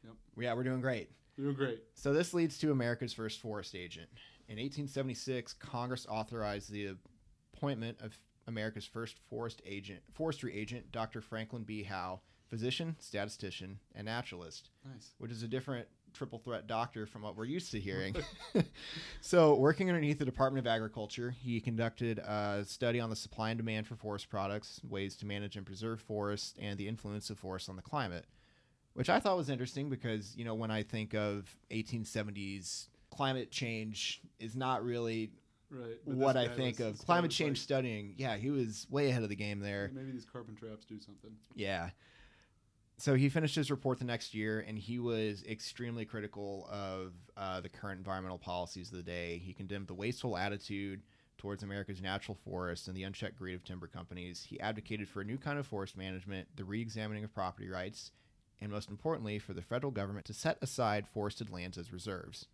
[0.04, 0.14] Yep.
[0.38, 1.10] Yeah, we're doing great.
[1.38, 1.84] You're doing great.
[1.94, 4.08] So this leads to America's first forest agent.
[4.48, 6.96] In 1876, Congress authorized the
[7.54, 11.20] appointment of America's first forest agent, forestry agent, Dr.
[11.22, 11.84] Franklin B.
[11.84, 15.14] Howe, physician, statistician, and naturalist, Nice.
[15.18, 18.16] which is a different triple threat doctor from what we're used to hearing.
[19.22, 23.58] so, working underneath the Department of Agriculture, he conducted a study on the supply and
[23.58, 27.70] demand for forest products, ways to manage and preserve forests, and the influence of forests
[27.70, 28.26] on the climate,
[28.94, 34.22] which I thought was interesting because, you know, when I think of 1870s climate change
[34.40, 35.32] is not really
[35.70, 35.98] Right.
[36.06, 38.16] what I think was- of climate change like, studying.
[38.18, 39.90] Yeah, he was way ahead of the game there.
[39.94, 41.32] Maybe these carbon traps do something.
[41.56, 41.90] Yeah.
[42.98, 47.60] So he finished his report the next year, and he was extremely critical of uh,
[47.60, 49.42] the current environmental policies of the day.
[49.44, 51.02] He condemned the wasteful attitude
[51.38, 54.46] towards America's natural forests and the unchecked greed of timber companies.
[54.48, 58.12] He advocated for a new kind of forest management, the re-examining of property rights,
[58.62, 62.48] and most importantly, for the federal government to set aside forested lands as reserves.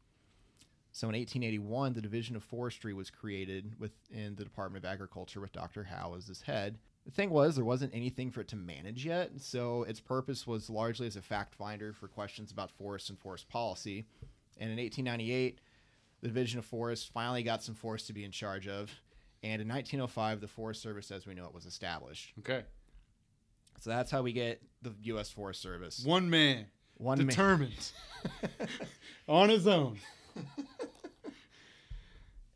[0.92, 5.54] So in 1881, the Division of Forestry was created within the Department of Agriculture with
[5.54, 5.86] Dr.
[5.86, 6.80] Howe as its head.
[7.06, 10.70] The thing was, there wasn't anything for it to manage yet, so its purpose was
[10.70, 14.06] largely as a fact finder for questions about forests and forest policy.
[14.60, 15.60] And in 1898,
[16.22, 18.92] the Division of Forests finally got some forests to be in charge of.
[19.42, 22.34] And in 1905, the Forest Service as we know it was established.
[22.40, 22.64] Okay.
[23.80, 25.32] So that's how we get the U.S.
[25.32, 26.04] Forest Service.
[26.06, 26.68] One man.
[26.98, 27.28] One man.
[27.28, 27.92] determined.
[29.28, 29.98] on his own.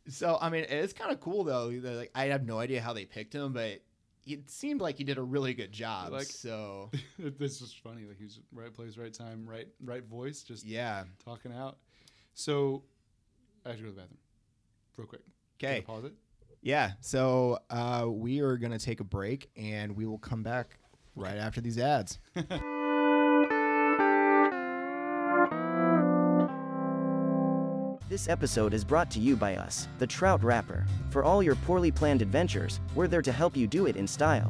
[0.08, 1.67] So I mean, it's kind of cool though.
[1.67, 3.81] Like, I have no idea how they picked him, but
[4.25, 6.11] it seemed like he did a really good job.
[6.11, 8.05] Like- so this is funny.
[8.05, 11.03] Like he's right place, right time, right right voice, just yeah.
[11.23, 11.77] talking out.
[12.33, 12.83] So
[13.65, 14.19] I have to go to the bathroom.
[14.97, 15.21] Real quick.
[15.61, 15.81] Okay.
[15.81, 16.13] Pause it.
[16.61, 16.91] Yeah.
[17.01, 20.77] So uh, we are gonna take a break, and we will come back
[21.15, 22.19] right after these ads.
[28.15, 30.86] This episode is brought to you by us, the Trout Wrapper.
[31.10, 34.49] For all your poorly planned adventures, we're there to help you do it in style.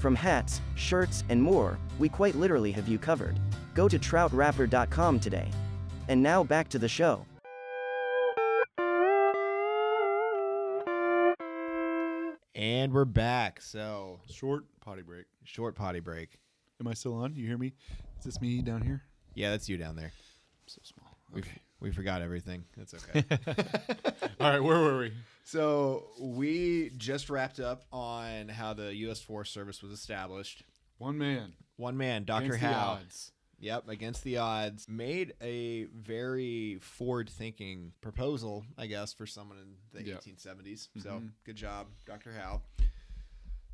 [0.00, 3.40] From hats, shirts, and more, we quite literally have you covered.
[3.72, 5.50] Go to troutwrapper.com today.
[6.08, 7.24] And now back to the show.
[12.54, 13.62] And we're back.
[13.62, 15.24] So Short potty break.
[15.44, 16.36] short potty break.
[16.82, 17.34] Am I still on?
[17.34, 17.72] You hear me?
[18.18, 19.04] Is this me down here?
[19.34, 20.12] Yeah, that's you down there.
[20.66, 21.16] So small.
[21.32, 21.42] We
[21.86, 22.64] we forgot everything.
[22.76, 23.24] That's okay.
[24.40, 25.12] All right, where were we?
[25.44, 29.20] so we just wrapped up on how the U.S.
[29.20, 30.64] Forest Service was established.
[30.98, 31.52] One man.
[31.76, 32.46] One man, Dr.
[32.46, 32.88] Against the Howe.
[33.00, 33.32] odds.
[33.60, 40.02] Yep, against the odds, made a very forward-thinking proposal, I guess, for someone in the
[40.04, 40.16] Yeah.
[40.16, 40.88] 1870s.
[40.98, 41.30] So, Mhm.
[41.44, 42.32] good job, Dr.
[42.32, 42.62] Howe.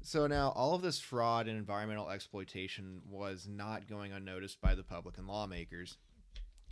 [0.02, 4.82] So now all of this fraud and environmental exploitation was not going unnoticed by the
[4.84, 5.96] public and lawmakers.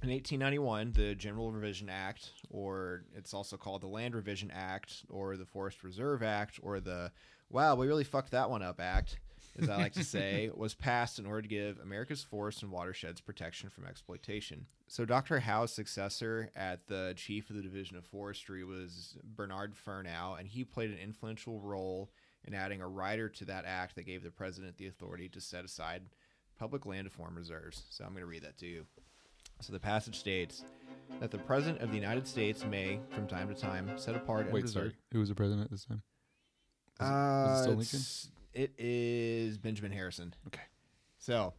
[0.03, 5.37] In 1891, the General Revision Act, or it's also called the Land Revision Act, or
[5.37, 7.13] the Forest Reserve Act, or the
[7.51, 9.19] Wow, we really fucked that one up Act,
[9.61, 13.21] as I like to say, was passed in order to give America's forests and watersheds
[13.21, 14.65] protection from exploitation.
[14.89, 15.39] So Dr.
[15.41, 20.65] Howe's successor at the chief of the Division of Forestry was Bernard Fernow, and he
[20.65, 22.11] played an influential role
[22.47, 25.65] in adding a rider to that act that gave the president the authority to set
[25.65, 26.05] aside
[26.59, 27.85] public land to form reserves.
[27.91, 28.87] So I'm going to read that to you.
[29.61, 30.65] So the passage states
[31.21, 34.53] that the president of the United States may, from time to time, set apart and
[34.55, 34.83] Wait, reserve.
[34.93, 34.97] sorry.
[35.13, 36.03] Who was the president at this time?
[36.99, 37.99] Was it- was it Uh, still Lincoln?
[38.01, 40.35] it's- It is Benjamin Harrison.
[40.49, 40.63] Okay.
[41.19, 41.55] So,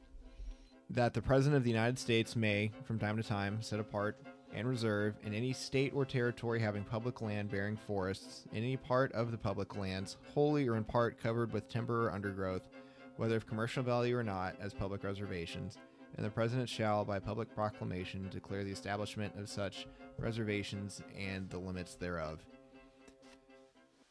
[0.89, 4.67] that the President of the United States may, from time to time, set apart and
[4.67, 9.31] reserve in any state or territory having public land bearing forests, in any part of
[9.31, 12.67] the public lands, wholly or in part covered with timber or undergrowth,
[13.15, 15.77] whether of commercial value or not, as public reservations.
[16.21, 19.88] And the President shall, by public proclamation, declare the establishment of such
[20.19, 22.45] reservations and the limits thereof.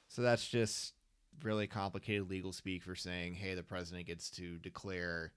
[0.09, 0.94] So that's just
[1.44, 5.35] really complicated legal speak for saying, hey, the president gets to declare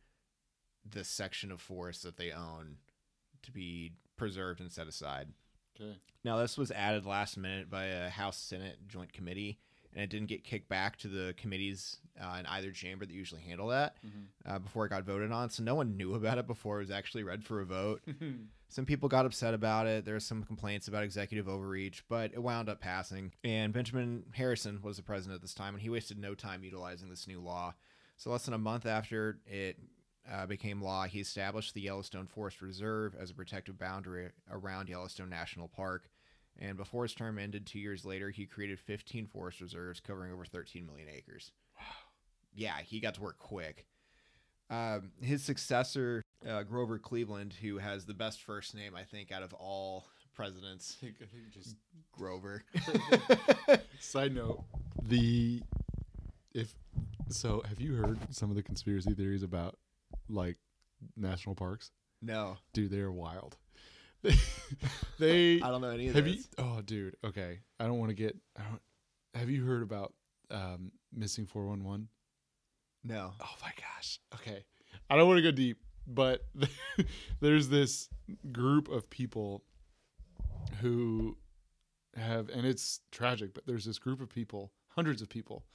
[0.83, 2.77] this section of forest that they own
[3.43, 5.27] to be preserved and set aside.
[5.79, 5.95] Okay.
[6.23, 9.59] Now, this was added last minute by a House Senate joint committee,
[9.93, 13.41] and it didn't get kicked back to the committees uh, in either chamber that usually
[13.41, 13.95] handle that
[14.45, 15.49] uh, before it got voted on.
[15.49, 18.01] So no one knew about it before it was actually read for a vote.
[18.69, 20.06] some people got upset about it.
[20.06, 23.32] There were some complaints about executive overreach, but it wound up passing.
[23.43, 27.10] And Benjamin Harrison was the president at this time, and he wasted no time utilizing
[27.10, 27.73] this new law.
[28.17, 29.77] So less than a month after it
[30.32, 35.29] uh, became law, he established the Yellowstone Forest Reserve as a protective boundary around Yellowstone
[35.29, 36.10] National Park.
[36.59, 40.45] And before his term ended two years later, he created 15 forest reserves covering over
[40.45, 41.51] 13 million acres.
[41.79, 41.85] Wow.
[42.55, 43.85] Yeah, he got to work quick.
[44.69, 49.43] Um, his successor, uh, Grover Cleveland, who has the best first name, I think, out
[49.43, 51.75] of all presidents, I think, I think just
[52.11, 52.63] Grover.
[53.99, 54.63] Side note:
[55.01, 55.61] the
[56.53, 56.73] if
[57.29, 59.77] so, have you heard some of the conspiracy theories about
[60.29, 60.57] like
[61.17, 61.91] national parks?
[62.21, 63.57] no, Dude, they are wild.
[65.19, 66.39] They I don't know any of have you?
[66.57, 67.15] Oh, dude.
[67.23, 68.36] Okay, I don't want to get.
[68.57, 68.81] I don't,
[69.33, 70.13] have you heard about
[70.51, 72.07] um, missing four one one?
[73.03, 73.31] No.
[73.41, 74.19] Oh my gosh.
[74.36, 74.63] Okay.
[75.09, 76.45] I don't want to go deep, but
[77.41, 78.09] there's this
[78.51, 79.63] group of people
[80.81, 81.38] who
[82.15, 85.65] have, and it's tragic, but there's this group of people, hundreds of people,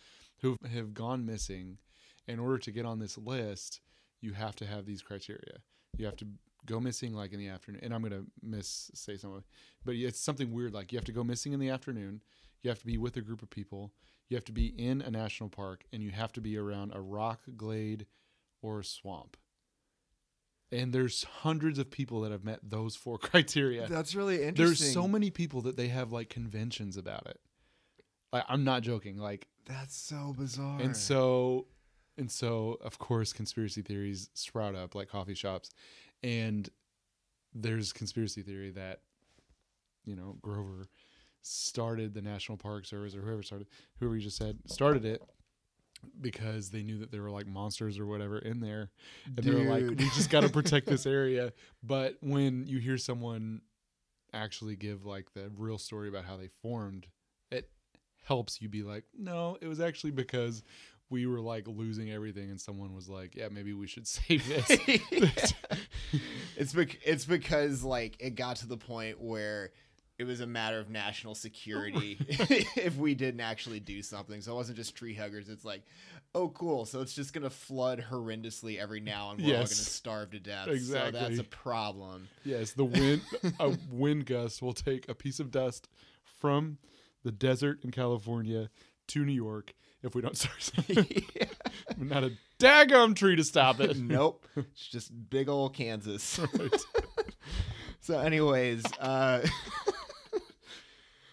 [0.40, 1.78] who have gone missing.
[2.26, 3.80] In order to get on this list,
[4.20, 5.60] you have to have these criteria.
[5.96, 6.26] You have to
[6.68, 9.42] go missing like in the afternoon, and I'm gonna miss say something,
[9.84, 10.74] but it's something weird.
[10.74, 12.22] Like you have to go missing in the afternoon.
[12.62, 13.92] You have to be with a group of people.
[14.28, 17.00] You have to be in a national park, and you have to be around a
[17.00, 18.06] rock glade
[18.62, 19.36] or a swamp.
[20.70, 23.88] And there's hundreds of people that have met those four criteria.
[23.88, 24.64] That's really interesting.
[24.66, 27.40] There's so many people that they have like conventions about it.
[28.32, 29.16] Like, I'm not joking.
[29.16, 30.80] Like, That's so bizarre.
[30.80, 31.66] and so,
[32.18, 35.70] and so, of course, conspiracy theories sprout up like coffee shops,
[36.22, 36.68] and
[37.54, 39.00] there's conspiracy theory that,
[40.04, 40.86] you know, Grover
[41.42, 45.22] started the National Park Service or whoever started, whoever you just said started it
[46.20, 48.90] because they knew that there were like monsters or whatever in there,
[49.26, 51.52] and they were like, we just got to protect this area.
[51.82, 53.62] But when you hear someone
[54.32, 57.06] actually give like the real story about how they formed,
[57.50, 57.68] it
[58.24, 60.62] helps you be like, no, it was actually because
[61.10, 64.70] we were like losing everything, and someone was like, yeah, maybe we should save this.
[66.56, 69.70] it's bec- it's because like it got to the point where
[70.18, 74.40] it was a matter of national security if we didn't actually do something.
[74.40, 75.48] So it wasn't just tree huggers.
[75.48, 75.82] It's like,
[76.34, 76.84] oh, cool.
[76.86, 80.68] So it's just gonna flood horrendously every now and we're all gonna starve to death.
[80.80, 82.28] So that's a problem.
[82.44, 83.22] yes, the wind,
[83.60, 85.88] a wind gust will take a piece of dust
[86.40, 86.78] from
[87.22, 88.70] the desert in California
[89.08, 91.24] to New York if we don't start something.
[91.96, 93.96] Not a daggum tree to stop it.
[93.98, 94.46] nope.
[94.56, 96.38] It's just big old Kansas.
[96.38, 96.74] Right.
[98.00, 99.46] So, anyways, uh,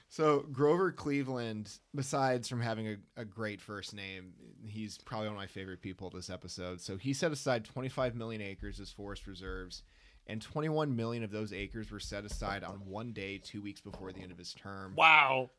[0.09, 4.33] so Grover Cleveland, besides from having a, a great first name,
[4.65, 6.81] he's probably one of my favorite people this episode.
[6.81, 9.83] So he set aside 25 million acres as forest reserves,
[10.27, 14.11] and 21 million of those acres were set aside on one day, two weeks before
[14.11, 14.93] the end of his term.
[14.95, 15.51] Wow.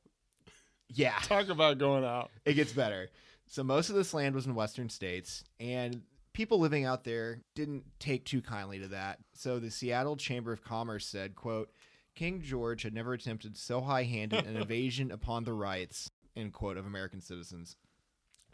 [0.94, 2.30] Yeah, Talk about going out.
[2.44, 3.08] it gets better.
[3.46, 7.84] So most of this land was in western states, and people living out there didn't
[7.98, 9.18] take too kindly to that.
[9.34, 11.70] So the Seattle Chamber of Commerce said, quote,
[12.14, 16.86] King George had never attempted so high-handed an invasion upon the rights, end quote, of
[16.86, 17.76] American citizens.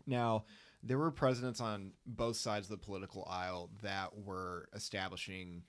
[0.06, 0.44] Now,
[0.82, 5.62] there were presidents on both sides of the political aisle that were establishing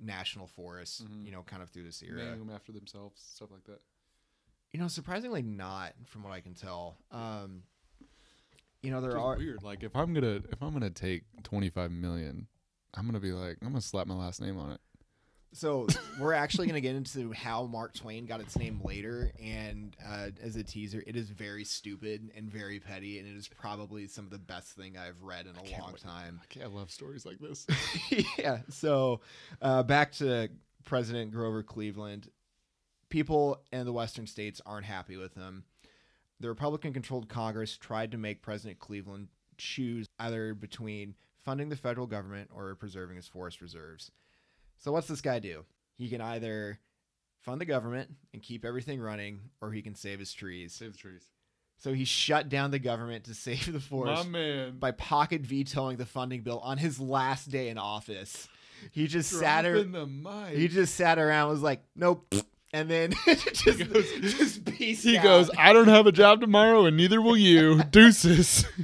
[0.00, 1.24] national forests, Mhm.
[1.26, 2.16] you know, kind of through this era.
[2.24, 3.80] Naming them after themselves, stuff like that.
[4.74, 6.96] You know, surprisingly not, from what I can tell.
[7.12, 7.62] Um,
[8.82, 9.62] you know, there are weird.
[9.62, 12.48] Like if I'm gonna if I'm gonna take 25 million,
[12.92, 14.80] I'm gonna be like I'm gonna slap my last name on it.
[15.52, 15.86] So
[16.18, 20.30] we're actually going to get into how Mark Twain got its name later, and uh,
[20.42, 24.24] as a teaser, it is very stupid and very petty, and it is probably some
[24.24, 26.02] of the best thing I've read in a long wait.
[26.02, 26.40] time.
[26.50, 27.68] Okay, I love stories like this.
[28.36, 28.58] yeah.
[28.68, 29.20] So
[29.62, 30.48] uh, back to
[30.84, 32.28] President Grover Cleveland.
[33.10, 35.64] People in the western states aren't happy with him.
[36.40, 41.14] The Republican controlled Congress tried to make President Cleveland choose either between
[41.44, 44.10] funding the federal government or preserving his forest reserves.
[44.78, 45.64] So, what's this guy do?
[45.96, 46.80] He can either
[47.40, 50.72] fund the government and keep everything running, or he can save his trees.
[50.72, 51.28] Save the trees.
[51.78, 54.78] So, he shut down the government to save the forest My man.
[54.78, 58.48] by pocket vetoing the funding bill on his last day in office.
[58.90, 60.56] He just sat Dropping ar- the mic.
[60.58, 62.34] he just sat around and was like, nope.
[62.74, 65.22] And then just, goes- just peace he out.
[65.22, 67.82] goes, I don't have a job tomorrow, and neither will you.
[67.84, 68.66] Deuces.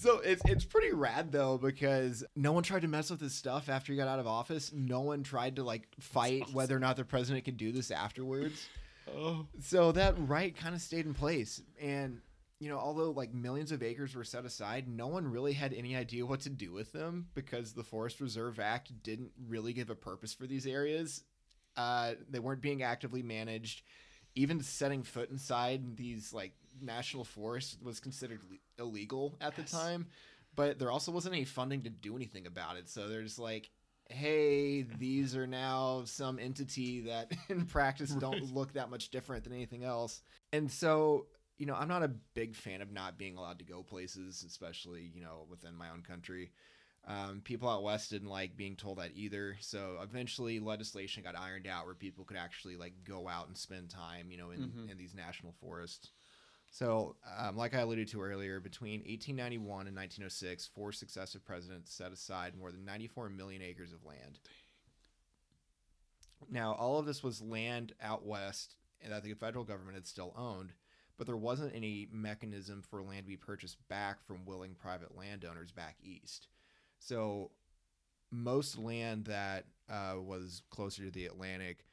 [0.00, 3.68] So it's it's pretty rad though because no one tried to mess with his stuff
[3.68, 4.72] after he got out of office.
[4.72, 8.68] No one tried to like fight whether or not the president could do this afterwards.
[9.12, 11.60] oh, So that right kind of stayed in place.
[11.82, 12.20] And
[12.60, 15.96] you know, although like millions of acres were set aside, no one really had any
[15.96, 19.96] idea what to do with them because the Forest Reserve Act didn't really give a
[19.96, 21.24] purpose for these areas.
[21.78, 23.82] Uh, they weren't being actively managed.
[24.34, 26.52] Even setting foot inside these like
[26.82, 29.70] national forests was considered le- illegal at Yes.
[29.70, 30.06] the time.
[30.54, 32.88] but there also wasn't any funding to do anything about it.
[32.88, 33.70] So they're just like,
[34.10, 39.52] hey, these are now some entity that in practice don't look that much different than
[39.52, 40.20] anything else.
[40.52, 41.26] And so,
[41.58, 45.10] you know, I'm not a big fan of not being allowed to go places, especially,
[45.14, 46.50] you know, within my own country.
[47.08, 49.56] Um, people out west didn't like being told that either.
[49.60, 53.88] So eventually, legislation got ironed out where people could actually like go out and spend
[53.88, 54.90] time, you know, in, Mhm.
[54.90, 56.10] in these national forests.
[56.70, 62.12] So, um, like I alluded to earlier, between 1891 and 1906, four successive presidents set
[62.12, 64.38] aside more than 94 million acres of land.
[66.50, 70.34] Now, all of this was land out west and that the federal government had still
[70.36, 70.74] owned,
[71.16, 75.72] but there wasn't any mechanism for land to be purchased back from willing private landowners
[75.72, 76.48] back east.
[76.98, 77.50] So,
[78.30, 81.84] most land that uh, was closer to the Atlantic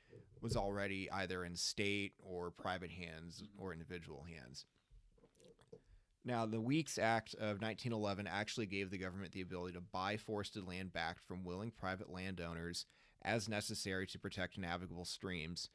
[0.41, 4.65] was already either in state or private hands or individual hands.
[6.25, 10.67] Now, the Weeks Act of 1911 actually gave the government the ability to buy forested
[10.67, 12.85] land back from willing private landowners
[13.23, 15.69] as necessary to protect navigable streams.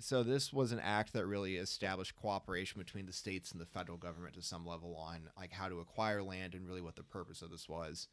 [0.00, 3.98] So, this was an act that really established cooperation between the states and the federal
[3.98, 7.42] government to some level on like how to acquire land and really what the purpose
[7.42, 8.08] of this was.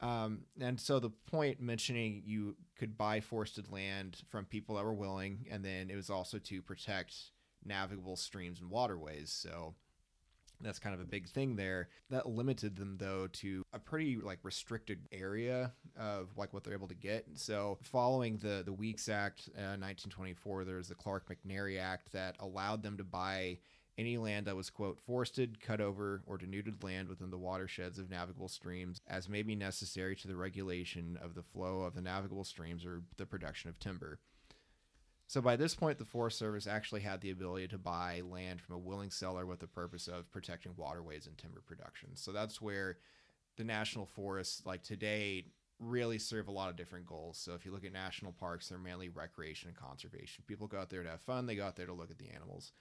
[0.00, 4.94] Um, and so the point mentioning you could buy forested land from people that were
[4.94, 7.14] willing, and then it was also to protect
[7.64, 9.30] navigable streams and waterways.
[9.30, 9.74] So
[10.60, 11.88] that's kind of a big thing there.
[12.10, 16.88] That limited them though to a pretty like restricted area of like what they're able
[16.88, 17.26] to get.
[17.34, 22.36] So following the the Weeks Act, uh, 1924, there was the Clarke McNary Act that
[22.40, 23.58] allowed them to buy
[23.98, 28.10] any land that was quote forested, cut over, or denuded land within the watersheds of
[28.10, 32.44] navigable streams as may be necessary to the regulation of the flow of the navigable
[32.44, 34.18] streams or the production of timber.
[35.28, 38.76] So by this point, the Forest Service actually had the ability to buy land from
[38.76, 42.10] a willing seller with the purpose of protecting waterways and timber production.
[42.14, 42.98] So that's where
[43.56, 45.46] the national forests, like today,
[45.80, 47.38] really serve a lot of different goals.
[47.38, 50.44] So if you look at national parks, they're mainly recreation and conservation.
[50.46, 52.30] People go out there to have fun, they go out there to look at the
[52.30, 52.72] animals.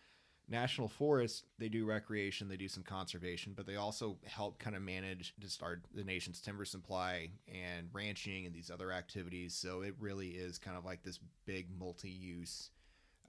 [0.48, 4.82] National forests, they do recreation, they do some conservation, but they also help kind of
[4.84, 9.56] manage just our the nation's timber supply and ranching and these other activities.
[9.56, 12.70] So it really is kind of like this big multi-use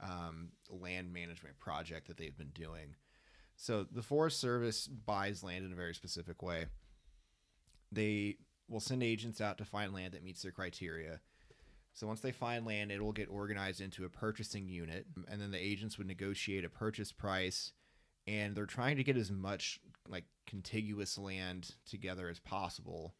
[0.03, 2.95] um, land management project that they've been doing.
[3.57, 6.67] So the Forest Service buys land in a very specific way.
[7.91, 8.37] They
[8.69, 11.21] will send agents out to find land that meets their criteria.
[11.97, 15.51] So once they find land, it will get organized into a purchasing unit, and then
[15.51, 17.73] the agents would negotiate a purchase price.
[18.27, 23.15] And they're trying to get as much like contiguous land together as possible.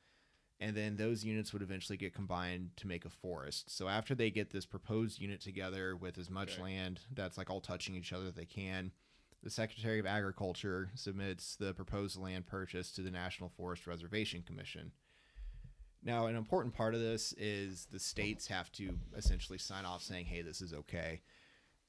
[0.61, 3.75] And then those units would eventually get combined to make a forest.
[3.75, 6.63] So after they get this proposed unit together with as much Okay.
[6.63, 8.93] land that's like all touching each other that they can,
[9.43, 14.93] the Secretary of Agriculture submits the proposed land purchase to the National Forest Reservation Commission.
[16.07, 20.27] Now, an important part of this is the states have to essentially sign off saying,
[20.27, 21.21] hey, this is okay.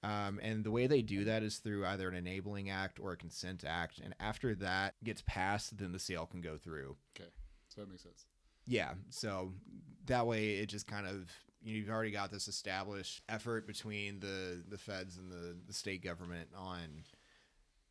[0.02, 3.18] Um, and the way they do that is through either an enabling act or a
[3.18, 4.00] consent act.
[4.04, 6.98] And after that gets passed, then the sale can go through.
[7.16, 7.30] Okay,
[7.68, 8.26] so that makes sense.
[8.66, 8.94] Yeah.
[9.12, 9.54] So
[10.06, 11.30] that way it just kind of,
[11.62, 15.74] you know, you've already got this established effort between the, the feds and the, the
[15.74, 17.04] state government on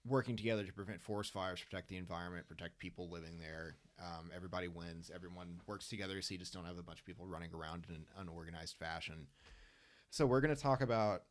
[0.09, 3.77] working together to prevent forest fires, protect the environment, protect people living there.
[3.99, 5.11] Um, everybody wins.
[5.15, 7.95] Everyone works together, so you just don't have a bunch of people running around in
[7.97, 9.27] an unorganized fashion.
[10.11, 11.23] So we're going to talk about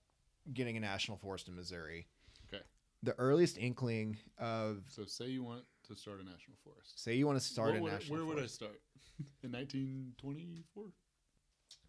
[0.53, 2.07] getting a national forest in Missouri.
[2.47, 2.63] Okay.
[3.03, 7.01] The earliest inkling of, So say you want to start a national forest.
[7.01, 8.79] say you want to start What a national where would I start?
[9.43, 10.85] In 1924?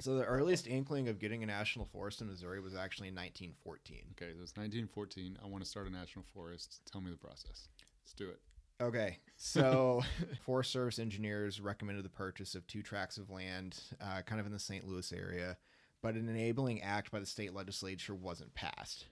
[0.00, 3.96] So the earliest inkling of getting a national forest in Missouri was actually in 1914.
[4.12, 5.38] Okay, so it's 1914.
[5.42, 6.82] I want to start a national forest.
[6.90, 7.68] Tell me the process.
[8.04, 8.40] Let's do it.
[8.78, 10.02] Okay, so
[10.44, 14.52] Forest Service engineers recommended the purchase of two tracts of land, uh, kind of in
[14.52, 14.86] the St.
[14.86, 15.56] Louis area,
[16.02, 19.06] but an enabling act by the state legislature wasn't passed.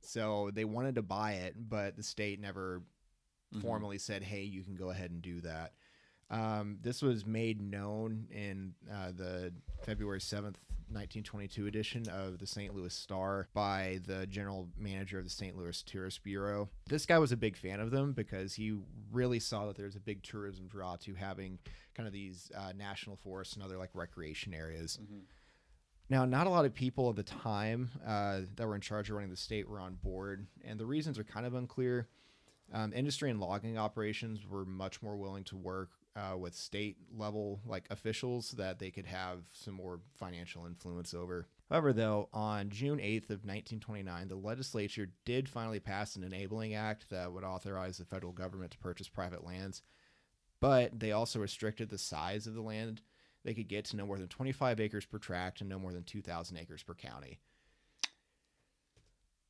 [0.00, 2.82] So they wanted to buy it, but the state never
[3.54, 3.60] Mhm.
[3.62, 5.74] formally said, "Hey, you can go ahead and do that."
[6.30, 9.52] Um, this was made known in uh, the
[9.84, 10.58] February seventh,
[10.90, 12.74] nineteen twenty-two edition of the St.
[12.74, 15.56] Louis Star by the general manager of the St.
[15.56, 16.68] Louis Tourist Bureau.
[16.88, 18.76] This guy was a big fan of them because he
[19.12, 21.58] really saw that there's a big tourism draw to having
[21.94, 24.98] kind of these uh, national forests and other like recreation areas.
[25.02, 25.20] Mhm.
[26.08, 29.16] Now, not a lot of people at the time uh, that were in charge of
[29.16, 32.08] running the state were on board, and the reasons are kind of unclear.
[32.72, 37.60] Um, industry and logging operations were much more willing to work uh, with state level
[37.66, 41.46] like officials that they could have some more financial influence over.
[41.70, 47.10] However, though, on June 8th of 1929, the legislature did finally pass an enabling act
[47.10, 49.82] that would authorize the federal government to purchase private lands.
[50.60, 53.02] but they also restricted the size of the land
[53.44, 56.02] they could get to no more than 25 acres per tract and no more than
[56.02, 57.38] 2,000 acres per county.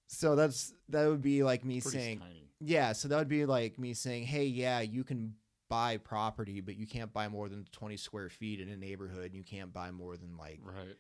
[0.09, 2.49] So that's that would be like me Pretty saying, tiny.
[2.61, 2.93] yeah.
[2.93, 5.35] So that would be like me saying, hey, yeah, you can
[5.69, 9.33] buy property, but you can't buy more than 20 square feet in a neighborhood.
[9.35, 10.97] You can't buy more than like Right.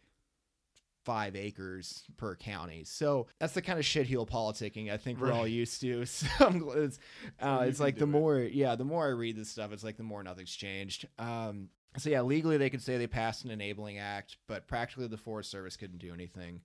[1.05, 2.83] five acres per county.
[2.85, 6.05] So that's the kind of shitheel politicking I think we're all used to.
[6.07, 6.99] So I'm it's,
[7.41, 8.09] uh, it's like the it.
[8.09, 11.07] more, yeah, the more I read this stuff, it's like the more nothing's changed.
[11.19, 15.17] Um, so yeah, legally they could say they passed an enabling act, but practically the
[15.17, 16.61] Forest Service couldn't do anything.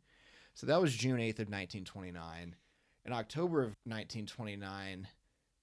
[0.55, 2.55] So that was June 8th of 1929.
[3.05, 5.07] In October of 1929,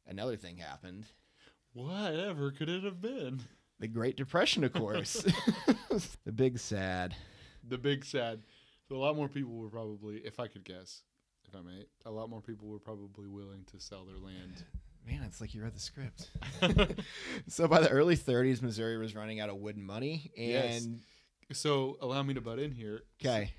[0.06, 1.06] another thing happened.
[1.86, 3.40] Whatever could it have been?
[3.78, 5.12] The Great Depression, of course.
[6.24, 7.14] the big sad.
[7.68, 8.42] The big sad.
[8.88, 11.02] So a lot more people were probably, if I could guess,
[11.46, 14.64] if I may, a lot more people were probably willing to sell their land.
[15.06, 16.30] Man, it's like you read the script.
[17.48, 20.82] so by the early 30s, Missouri was running out of wood and money, Yes.
[20.84, 21.00] and
[21.52, 23.02] so allow me to butt in here.
[23.22, 23.52] okay,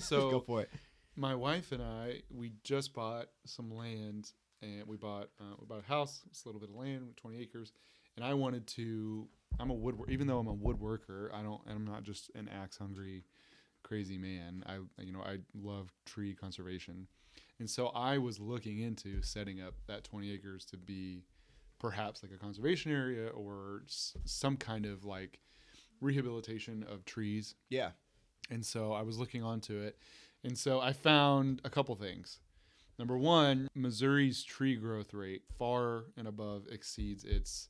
[0.00, 0.70] So- go for it.
[1.14, 4.32] My wife and I, we just bought some land,
[4.62, 6.22] and we bought uh, we bought a house.
[6.30, 7.72] It's a little bit of land, 20 acres,
[8.16, 9.28] and I wanted to.
[9.60, 11.32] I'm a woodworker, even though I'm a woodworker.
[11.34, 11.60] I don't.
[11.68, 13.24] I'm not just an axe hungry,
[13.82, 14.64] crazy man.
[14.66, 17.06] I you know I love tree conservation,
[17.58, 21.24] and so I was looking into setting up that 20 acres to be
[21.78, 25.40] perhaps like a conservation area or s- some kind of like
[26.00, 27.90] rehabilitation of trees Yeah,
[28.50, 29.98] and so I was looking onto it.
[30.44, 32.40] And so I found a couple things.
[33.02, 37.68] Number one, Missouri's tree growth rate far and above exceeds its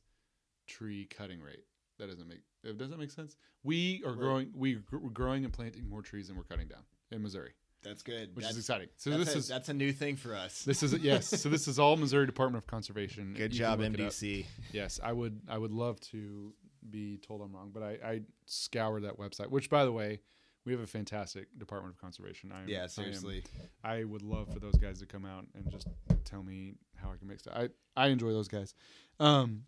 [0.66, 1.64] tree cutting rate.
[1.98, 3.34] That doesn't make it doesn't make sense?
[3.62, 4.18] We are Right.
[4.18, 7.52] growing we we're growing and planting more trees than we're cutting down in Missouri,
[7.82, 8.36] that's good.
[8.36, 8.88] which that's, is exciting.
[8.98, 10.64] So this a, is that's a new thing for us.
[10.66, 11.28] this is yes.
[11.28, 13.32] So this is all Missouri Department of Conservation.
[13.34, 13.80] Good You job.
[13.80, 14.44] MDC.
[14.70, 15.40] Yes, I would.
[15.48, 16.52] I would love to
[16.90, 19.48] be told I'm wrong, but I, I scoured that website.
[19.48, 20.20] Which, by the way,
[20.64, 22.52] we have a fantastic Department of Conservation.
[22.52, 23.44] I am, I Yeah, am- seriously.
[23.82, 25.88] I, would love for those guys to come out and just
[26.24, 27.54] tell me how I can make stuff.
[27.56, 28.74] I I enjoy those guys.
[29.20, 29.64] Um,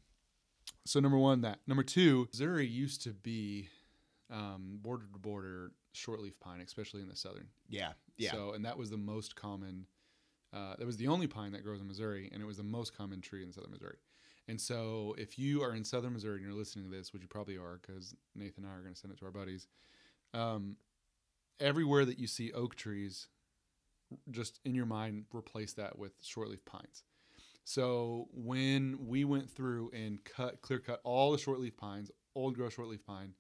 [0.85, 3.69] so number one, that number two, Missouri used to be
[4.31, 7.49] um, border to border shortleaf pine, especially in the southern.
[7.69, 8.33] Yeah, yeah.
[8.33, 9.87] So, and that was the most common.
[10.53, 12.97] Uh, that was the only pine that grows in Missouri, and it was the most
[12.97, 13.97] common tree in southern Missouri.
[14.47, 17.29] And so, if you are in southern Missouri and you're listening to this, which you
[17.29, 19.67] probably are, because Nathan and I are going to send it to our buddies,
[20.35, 20.77] um,
[21.61, 23.29] everywhere that you see oak trees,
[24.31, 27.05] just in your mind, replace that with shortleaf pines.
[27.65, 32.77] So when we went through and cut, clear cut all the shortleaf pines, old growth
[32.77, 33.33] shortleaf pine,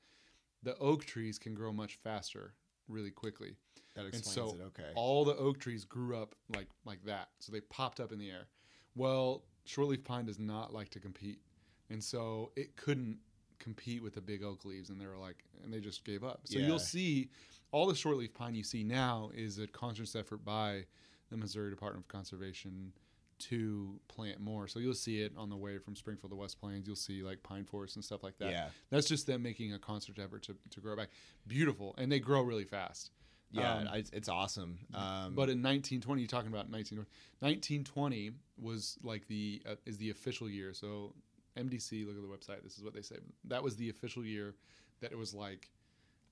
[0.62, 2.54] the oak trees can grow much faster,
[2.88, 3.56] really quickly
[3.94, 4.62] that and explains so it.
[4.66, 4.90] Okay.
[4.94, 8.30] all the oak trees grew up like like that so they popped up in the
[8.30, 8.46] air
[8.94, 11.38] well shortleaf pine does not like to compete
[11.90, 13.18] and so it couldn't
[13.64, 16.40] compete with the big oak leaves and they were like and they just gave up
[16.44, 16.66] so Yeah.
[16.66, 17.30] you'll see
[17.72, 20.84] all the shortleaf pine you see now is a conscious effort by
[21.30, 22.92] the missouri department of conservation
[23.38, 26.86] to plant more so you'll see it on the way from springfield to west plains
[26.86, 29.78] you'll see like pine forests and stuff like that yeah, that's just them making a
[29.78, 31.08] concert effort to, to grow back
[31.46, 33.10] beautiful and they grow really fast
[33.50, 33.72] yeah.
[33.74, 34.78] Um, I- it's, it's awesome.
[34.92, 37.06] Um, but in 1920, you're talking about 1920.
[37.38, 40.72] 1920 was like the uh, is the official year.
[40.74, 41.14] So
[41.58, 42.62] MDC, look at the website.
[42.62, 43.16] This is what they say.
[43.44, 44.54] That was the official year
[45.00, 45.70] that it was like,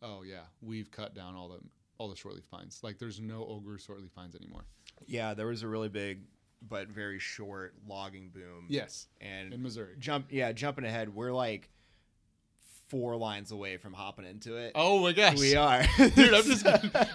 [0.03, 1.59] oh yeah, we've cut down all the
[1.99, 2.81] all the shortleaf pines.
[2.83, 4.65] Like there's no growth shortleaf pines anymore.
[5.07, 6.23] yeah, there was a really big
[6.69, 8.67] but very short logging boom.
[8.69, 9.95] Yes, and in Missouri.
[9.99, 10.27] jump.
[10.31, 11.15] Yeah, jumping ahead.
[11.15, 11.71] We're like
[12.93, 14.73] four lines away from hopping into it.
[14.75, 16.35] Oh my gosh, we are, dude.
[16.35, 16.67] I'm just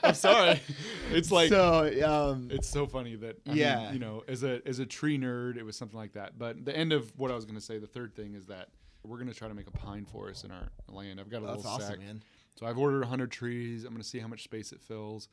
[0.04, 0.60] I'm sorry.
[1.12, 2.32] It's like so.
[2.34, 3.84] Um, it's so funny that I Yeah.
[3.86, 6.38] mean, you know, as a as a tree nerd, it was something like that.
[6.38, 8.70] But the end of what I was going to say, the third thing is that
[9.04, 11.20] we're going to try to make a pine forest in our land.
[11.22, 12.24] I've got a that's little awesome, sack, man.
[12.56, 13.86] so I've ordered 100 trees.
[13.86, 15.30] I'm going to see how much space it fills.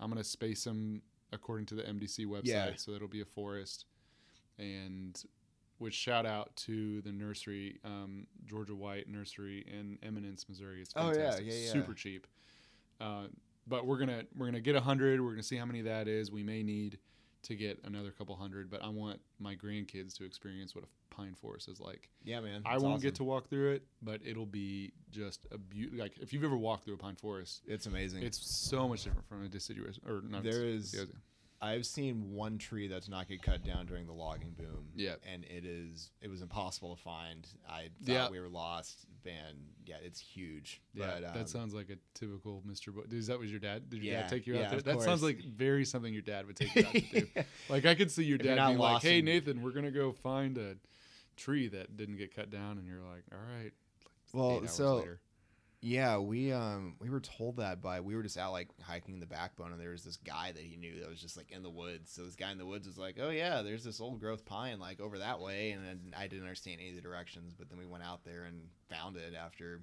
[0.00, 2.70] I'm going to space them according to the MDC website, Yeah.
[2.76, 3.84] so it'll be a forest.
[4.58, 5.20] And
[5.78, 8.74] which shout out to the nursery, um, George O.
[8.74, 10.80] White Nursery in Eminence, Missouri.
[10.82, 11.72] It's Oh, yeah, fantastic, yeah, yeah.
[11.72, 12.26] super cheap.
[13.00, 13.24] Uh,
[13.66, 15.20] but we're gonna we're gonna get a hundred.
[15.20, 16.32] We're gonna see how many that is.
[16.32, 16.98] We may need
[17.44, 21.34] to get another couple hundred, but I want my grandkids to experience what a pine
[21.34, 22.08] forest is like.
[22.24, 22.62] Yeah, man.
[22.66, 25.96] I won't get to walk through it, but it'll be just a beauty.
[25.96, 28.22] Like if you've ever walked through a pine forest, It's amazing.
[28.24, 30.42] it's so much different from a deciduous or not.
[30.42, 31.04] There yeah,
[31.60, 34.88] I've seen one tree that's not get cut down during the logging boom.
[34.94, 35.14] Yeah.
[35.32, 37.46] and it is it was impossible to find.
[37.68, 38.30] I thought Yeah.
[38.30, 39.06] we were lost.
[39.26, 40.80] And yeah, it's huge.
[40.94, 42.94] Yeah, but, um, that sounds like a typical Mr.
[42.94, 43.90] Bo- Is that was your dad?
[43.90, 44.80] Did your Yeah, dad take you yeah, out there?
[44.80, 47.26] That sounds like very something your dad would take you out to do.
[47.68, 50.56] Like I could see your If dad being like, "Hey Nathan, we're gonna go find
[50.56, 50.76] a
[51.36, 53.72] tree that didn't get cut down, and you're like, all right.
[54.32, 55.20] Like Well, so- later.
[55.80, 59.26] Yeah, we um we were told that by we were just out like hiking the
[59.26, 61.70] backbone and there was this guy that he knew that was just like in the
[61.70, 62.10] woods.
[62.12, 64.80] So this guy in the woods was like, "Oh yeah, there's this old growth pine
[64.80, 67.78] like over that way." And then I didn't understand any of the directions, but then
[67.78, 69.80] we went out there and found it after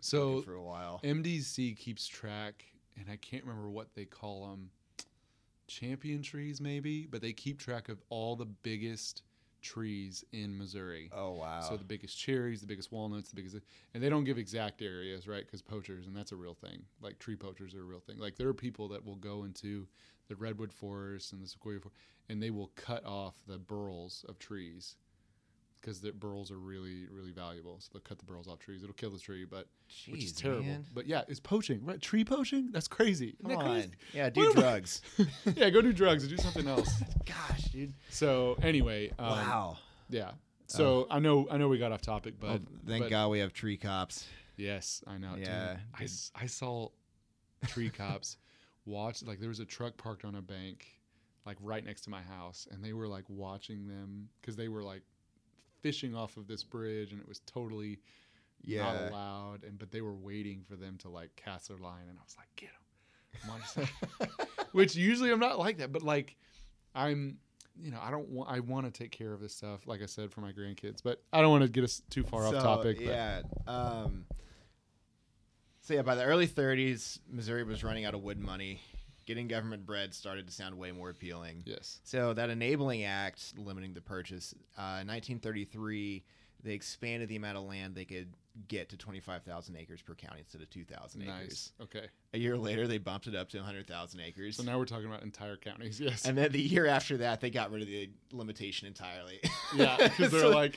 [0.00, 1.00] so for a while.
[1.02, 2.64] MDC keeps track,
[2.98, 4.70] and I can't remember what they call them,
[5.66, 9.22] champion trees maybe, but they keep track of all the biggest
[9.60, 11.10] trees in Missouri.
[11.14, 11.60] Oh wow.
[11.60, 13.56] So the biggest cherries, the biggest walnuts, the biggest,
[13.94, 15.44] and they don't give exact areas, right?
[15.44, 16.82] Because poachers, and that's a real thing.
[17.00, 18.18] Like tree poachers are a real thing.
[18.18, 19.86] Like there are people that will go into
[20.28, 21.98] the redwood forest and the sequoia forest,
[22.28, 24.96] and they will cut off the burls of trees
[25.80, 27.76] because the burls are really, really valuable.
[27.80, 28.82] So they'll cut the burls off trees.
[28.82, 29.66] It'll kill the tree, but
[30.08, 30.64] which is terrible.
[30.64, 30.86] man.
[30.92, 32.00] But yeah, it's poaching, right?
[32.00, 32.70] Tree poaching?
[32.72, 33.36] That's crazy.
[33.42, 33.64] Come that on.
[33.64, 33.90] crazy?
[34.12, 35.02] Yeah, do I- drugs.
[35.56, 37.02] yeah, go do drugs or do something else.
[37.24, 37.94] Gosh, dude.
[38.10, 39.78] So anyway, um, wow.
[40.08, 40.32] Yeah.
[40.66, 43.40] So I know, I know we got off topic, but Well, thank but- God we
[43.40, 44.26] have tree cops.
[44.56, 45.34] Yes, I know.
[45.36, 45.46] dude.
[45.46, 46.88] Yeah, I saw
[47.66, 48.36] tree cops
[48.86, 50.86] watch like there was a truck parked on a bank
[51.46, 54.82] like right next to my house and they were like watching them cuz they were
[54.82, 55.02] like
[55.82, 57.98] fishing off of this bridge and it was totally
[58.66, 62.18] not allowed and but they were waiting for them to like cast their line and
[62.18, 63.40] I was like get them.
[63.42, 63.60] Come on,
[64.28, 66.36] just- Which usually I'm not like that, but like
[66.94, 67.38] I'm
[67.80, 70.06] you know, I don't want I want to take care of this stuff like I
[70.06, 72.60] said for my grandkids, but I don't want to get us too far off So,
[72.60, 73.42] topic, but Yeah.
[73.66, 74.26] Um,
[75.80, 78.80] so yeah, by the early 30s, Missouri was running out of wood money.
[79.30, 81.62] Getting government bread started to sound way more appealing.
[81.64, 82.00] yes.
[82.02, 86.24] So that enabling act limiting the purchase, uh, in 1933,
[86.64, 88.34] they expanded the amount of land they could
[88.66, 91.30] get to 25,000 acres per county instead of 2,000 acres.
[91.38, 91.72] Nice.
[91.80, 92.06] Okay.
[92.34, 94.56] A year later, they bumped it up to 100,000 acres.
[94.56, 96.00] So now we're talking about entire counties.
[96.04, 96.24] Yes.
[96.24, 99.38] and then the year after that, they got rid of the limitation entirely.
[99.76, 100.76] yeah, because they're So- like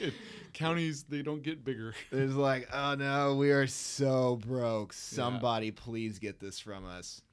[0.54, 1.06] counties.
[1.10, 1.96] They don't get bigger.
[2.12, 4.94] It's like, oh no, we are so broke.
[4.94, 7.24] Somebody please get this from us.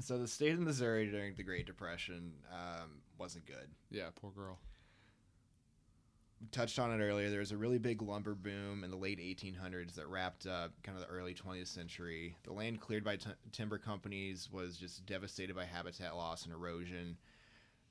[0.00, 3.68] So the state of Missouri during the Great Depression um, wasn't good.
[3.90, 4.08] Yeah.
[4.20, 4.58] Poor girl.
[6.40, 7.28] We touched on it earlier.
[7.28, 10.96] There was a really big lumber boom in the late 1800s that wrapped up kind
[10.96, 12.34] of the early 20th century.
[12.44, 17.18] The land cleared by t- timber companies was just devastated by habitat loss and erosion.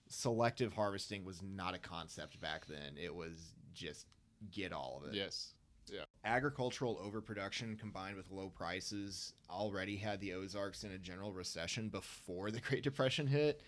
[0.07, 2.97] Selective harvesting was not a concept back then.
[2.99, 4.07] It was just
[4.51, 5.15] get all of it.
[5.15, 5.53] Yes.
[6.23, 12.51] Agricultural overproduction combined with low prices already had the Ozarks in a general recession before
[12.51, 13.61] the Great Depression hit.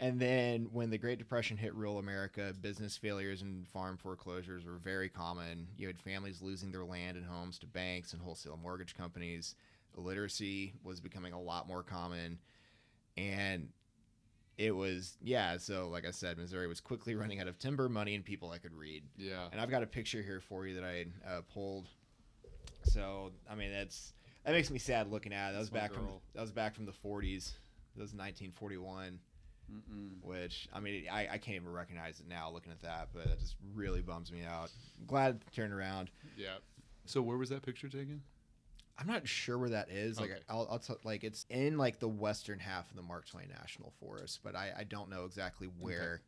[0.00, 4.78] And then when the Great Depression hit rural America, business failures and farm foreclosures were
[4.78, 5.68] very common.
[5.76, 9.54] You had families losing their land and homes to banks and wholesale mortgage companies.
[9.96, 12.38] Illiteracy was becoming a lot more common.
[13.16, 13.68] And
[14.56, 18.14] it was, yeah, so like I said, Missouri was quickly running out of timber, money,
[18.14, 19.02] and people i could read.
[19.16, 19.46] Yeah.
[19.52, 21.86] And I've got a picture here for you that I uh, pulled.
[22.84, 24.12] So I mean that's
[24.44, 25.52] that makes me sad looking at it.
[25.54, 27.52] That was back from that was back from the 40s.
[27.96, 29.18] That was 1941,
[29.72, 30.08] Mm-mm.
[30.22, 33.40] which I mean I, I can't even recognize it now looking at that, but that
[33.40, 34.70] just really bums me out.
[35.06, 36.10] glad it turned around.
[36.36, 36.56] Yeah.
[37.06, 38.22] So where was that picture taken?
[38.98, 40.20] I'm not sure where that is.
[40.20, 40.40] Like Okay.
[40.48, 43.92] I'll, I'll t- like it's in like the western half of the Mark Twain National
[44.00, 46.22] Forest, but I, I don't know exactly where.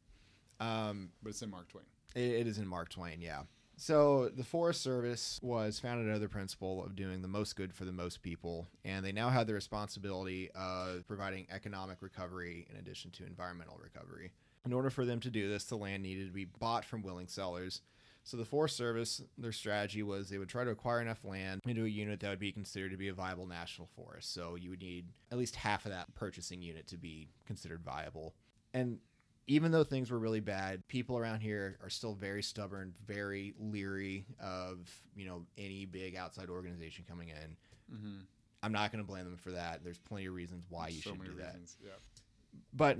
[0.58, 1.84] Um, But it's in Mark Twain.
[2.14, 3.42] It, it is in Mark Twain, yeah.
[3.78, 7.84] So the Forest Service was founded under the principle of doing the most good for
[7.84, 13.10] the most people, and they now have the responsibility of providing economic recovery in addition
[13.12, 14.32] to environmental recovery.
[14.64, 17.28] In order for them to do this, the land needed to be bought from willing
[17.28, 17.82] sellers.
[18.26, 21.84] So the Forest Service, their strategy was they would try to acquire enough land into
[21.84, 24.34] a unit that would be considered to be a viable national forest.
[24.34, 28.34] So you would need at least half of that purchasing unit to be considered viable.
[28.74, 28.98] And
[29.46, 34.26] even though things were really bad, people around here are still very stubborn, very leery
[34.40, 37.56] of, you know, any big outside organization coming in.
[37.94, 38.16] Mm-hmm.
[38.64, 39.84] I'm not going to blame them for that.
[39.84, 41.46] There's plenty of reasons why you so should do that.
[41.52, 41.76] reasons.
[41.80, 41.90] Yeah.
[42.72, 42.98] But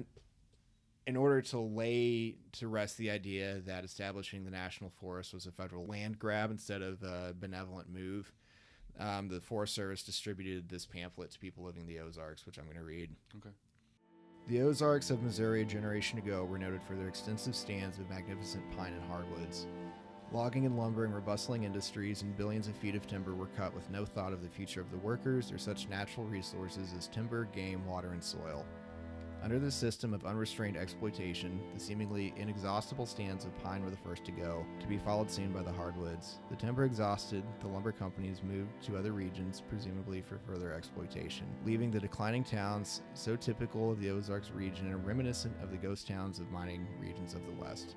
[1.07, 5.53] in order to lay to rest the idea that establishing the national forest was a
[5.53, 8.33] federal land grab instead of a benevolent move,
[8.99, 12.65] um, the Forest Service distributed this pamphlet to people living in the Ozarks, which I'm
[12.65, 13.11] going to read.
[13.37, 13.55] Okay.
[14.49, 18.65] The Ozarks of Missouri a generation ago were noted for their extensive stands of magnificent
[18.77, 19.67] pine and hardwoods.
[20.33, 23.89] Logging and lumbering were bustling industries, and billions of feet of timber were cut with
[23.91, 27.87] no thought of the future of the workers or such natural resources as timber, game,
[27.87, 28.65] water, and soil.
[29.47, 34.25] Under this system of unrestrained exploitation, the seemingly inexhaustible stands of pine were the first
[34.25, 36.41] to go, to be followed soon by the hardwoods.
[36.51, 41.93] The timber exhausted, the lumber companies moved to other regions, presumably for further exploitation, leaving
[41.93, 46.41] the declining towns so typical of the Ozarks region and reminiscent of the ghost towns
[46.41, 47.95] of mining regions of the West.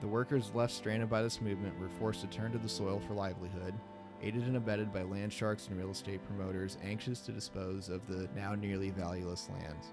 [0.00, 3.12] The workers left stranded by this movement were forced to turn to the soil for
[3.12, 3.74] livelihood,
[4.22, 8.30] aided and abetted by land sharks and real estate promoters anxious to dispose of the
[8.34, 9.88] now nearly valueless lands.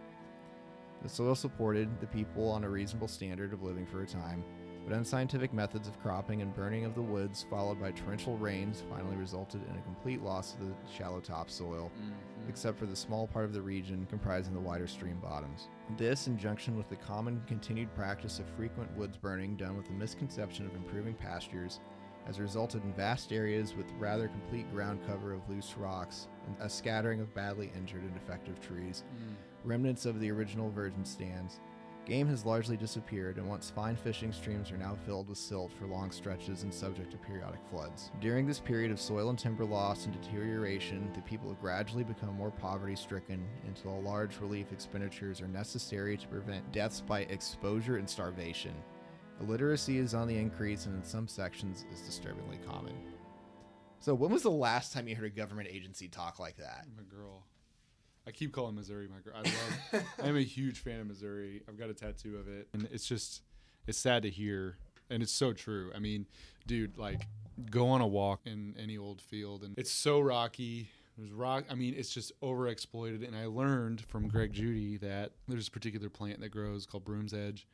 [1.01, 4.43] The soil supported the people on a reasonable standard of living for a time,
[4.87, 9.15] but unscientific methods of cropping and burning of the woods, followed by torrential rains, finally
[9.15, 12.49] resulted in a complete loss of the shallow topsoil, mm-hmm.
[12.49, 15.69] except for the small part of the region comprising the wider stream bottoms.
[15.97, 19.93] This, in junction with the common continued practice of frequent woods burning done with the
[19.93, 21.79] misconception of improving pastures,
[22.25, 26.69] has resulted in vast areas with rather complete ground cover of loose rocks and a
[26.69, 29.33] scattering of badly injured and defective trees, hmm.
[29.63, 31.59] remnants of the original virgin stands.
[32.05, 35.85] Game has largely disappeared, and once fine fishing streams are now filled with silt for
[35.85, 38.09] long stretches and subject to periodic floods.
[38.19, 42.33] During this period of soil and timber loss and deterioration, the people have gradually become
[42.35, 48.09] more poverty stricken until large relief expenditures are necessary to prevent deaths by exposure and
[48.09, 48.73] starvation.
[49.41, 52.93] Illiteracy is on the increase, and in some sections is disturbingly common.
[53.99, 56.85] So, when was the last time you heard a government agency talk like that?
[56.95, 57.43] My girl.
[58.27, 59.33] I keep calling Missouri my girl.
[59.35, 60.03] I love.
[60.23, 61.63] I'm a huge fan of Missouri.
[61.67, 63.41] I've got a tattoo of it, and it's just,
[63.87, 64.77] it's sad to hear,
[65.09, 65.91] and it's so true.
[65.95, 66.27] I mean,
[66.67, 67.27] dude, like,
[67.69, 70.89] go on a walk in any old field, and it's so rocky.
[71.17, 71.65] There's rock.
[71.69, 73.27] I mean, it's just overexploited.
[73.27, 77.65] And I learned from Greg Judy that there's a particular plant that grows called broomsedge,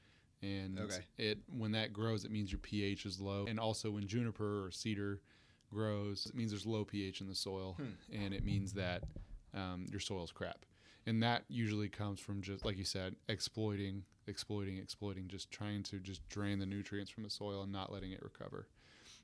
[0.41, 0.99] and Okay.
[1.17, 3.45] it when that grows, it means your pH is low.
[3.47, 5.21] And also when juniper or cedar
[5.69, 7.77] grows, it means there's low pH in the soil,
[8.11, 9.03] and it means that
[9.53, 10.65] um, your soil's crap.
[11.05, 15.99] And that usually comes from just like you said, exploiting, exploiting, exploiting, just trying to
[15.99, 18.67] just drain the nutrients from the soil and not letting it recover.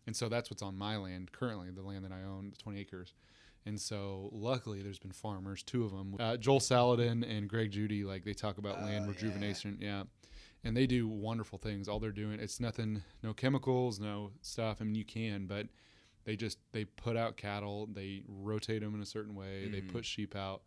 [0.08, 2.80] And so that's what's on my land currently, the land that I own, the 20
[2.80, 3.14] acres.
[3.66, 8.04] And so luckily there's been farmers, two of them, uh, Joel Salatin and Greg Judy,
[8.04, 9.78] like they talk about land rejuvenation.
[9.80, 10.04] Yeah.
[10.64, 11.88] And they do wonderful things.
[11.90, 14.78] All they're doing, it's nothing, no chemicals, no stuff.
[14.80, 15.68] I mean, you can, but
[16.24, 20.06] they just, they put out cattle, they rotate them in a certain way, they put
[20.06, 20.62] sheep out,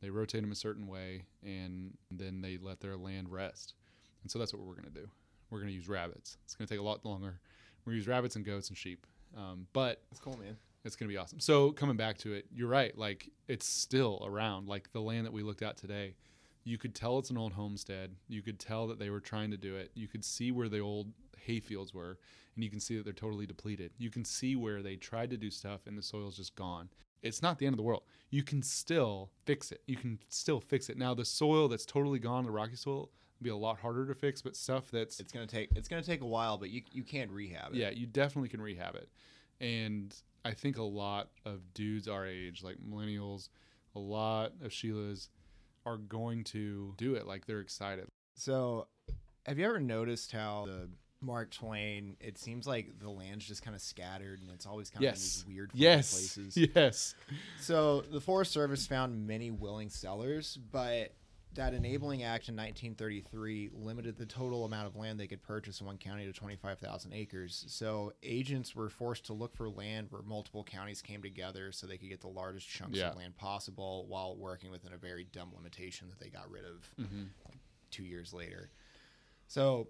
[0.00, 3.74] they rotate them a certain way, and then they let their land rest.
[4.22, 5.06] And so that's what we're going to do.
[5.50, 6.38] We're going to use rabbits.
[6.44, 7.38] It's going to take a lot longer.
[7.84, 9.06] We're going to use rabbits and goats and sheep.
[9.36, 10.56] Um, but it's cool, man.
[10.84, 11.38] it's going to be awesome.
[11.40, 12.96] So coming back to it, you're right.
[12.96, 14.68] Like it's still around.
[14.68, 16.14] Like the land that we looked at today,
[16.64, 18.16] you could tell it's an old homestead.
[18.28, 19.90] You could tell that they were trying to do it.
[19.94, 21.12] You could see where the old
[21.46, 22.18] hayfields were,
[22.54, 23.92] and you can see that they're totally depleted.
[23.98, 26.88] You can see where they tried to do stuff and the soil's just gone.
[27.22, 28.02] It's not the end of the world.
[28.30, 29.82] You can still fix it.
[29.86, 30.98] You can still fix it.
[30.98, 33.10] Now the soil that's totally gone, the rocky soil,
[33.42, 34.42] be a lot harder to fix.
[34.42, 37.30] But stuff that's It's gonna take it's gonna take a while, but you you can
[37.30, 37.78] rehab it.
[37.78, 39.08] yeah, you definitely can rehab it.
[39.60, 43.48] And I think a lot of dudes our age, like millennials,
[43.94, 45.28] a lot of Sheilas
[45.86, 47.26] are going to do it.
[47.26, 48.08] Like they're excited.
[48.36, 48.88] So,
[49.46, 50.88] have you ever noticed how the
[51.20, 52.16] Mark Twain?
[52.20, 55.44] It seems like the land's just kind of scattered, and it's always kind of these
[55.46, 56.10] weird Yes.
[56.12, 56.56] places.
[56.74, 57.14] Yes.
[57.60, 61.12] So the Forest Service found many willing sellers, but
[61.54, 65.86] that enabling act in 1933 limited the total amount of land they could purchase in
[65.86, 67.64] one county to 25,000 acres.
[67.68, 71.96] So agents were forced to look for land where multiple counties came together so they
[71.98, 73.10] could get the largest chunks Yeah.
[73.10, 76.88] of land possible while working within a very dumb limitation that they got rid of
[77.00, 77.24] Mm-hmm.
[77.46, 77.58] like,
[77.90, 78.70] two years later.
[79.46, 79.88] So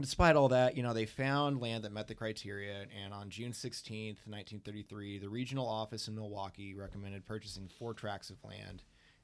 [0.00, 3.52] despite all that, you know, they found land that met the criteria, and on June
[3.52, 8.82] 16th, 1933, the regional office in Milwaukee recommended purchasing four tracts of land.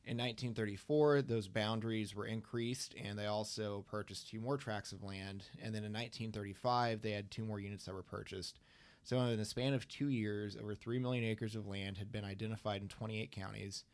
[0.08, 5.44] In 1934, those boundaries were increased, and they also purchased two more tracts of land.
[5.62, 8.58] And then in 1935, they had two more units that were purchased.
[9.02, 12.24] So, in the span of two years, over 3 million acres of land had been
[12.24, 13.84] identified in 28 counties,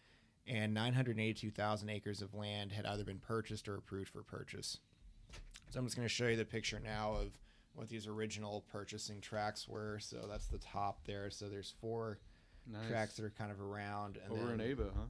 [0.46, 4.78] and 982,000 acres of land had either been purchased or approved for purchase.
[5.70, 7.36] So I'm just going to show you the picture now of
[7.74, 9.98] what these original purchasing tracks were.
[10.00, 11.28] So that's the top there.
[11.30, 12.20] So there's four
[12.66, 12.88] Nice.
[12.88, 14.18] tracks that are kind of around.
[14.22, 15.02] And Over then, in Ava, huh?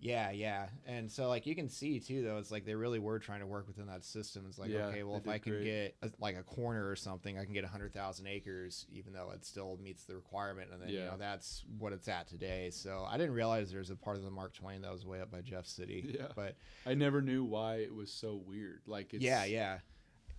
[0.00, 0.68] Yeah, yeah.
[0.86, 3.46] And so like you can see too though, it's like they really were trying to
[3.46, 4.46] work within that system.
[4.48, 5.64] It's like Yeah, okay, well if I can great.
[5.64, 9.30] get a, like a corner or something, I can get hundred thousand acres, even though
[9.34, 10.70] it still meets the requirement.
[10.72, 12.70] And then you know that's what it's at today.
[12.70, 15.30] So I didn't realize there's a part of the Mark Twain that was way up
[15.30, 16.14] by Jeff City.
[16.20, 16.28] Yeah.
[16.34, 18.80] But I never knew why it was so weird.
[18.86, 19.78] Like it's yeah, yeah.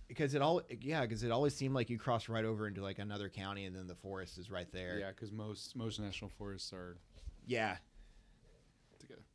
[0.08, 2.98] Because it all, yeah, because it always seemed like you cross right over into like
[2.98, 4.98] another county, and then the forest is right there.
[4.98, 6.98] Yeah, because most most national forests are
[7.46, 7.76] yeah.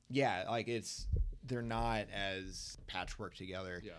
[0.09, 0.45] Yeah.
[0.49, 1.07] Like it's
[1.45, 3.81] they're not as patchwork together.
[3.83, 3.93] Yeah.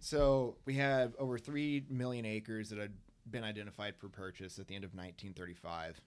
[0.00, 2.92] So we have over three million acres that had
[3.30, 6.00] been identified for purchase at the end of 1935,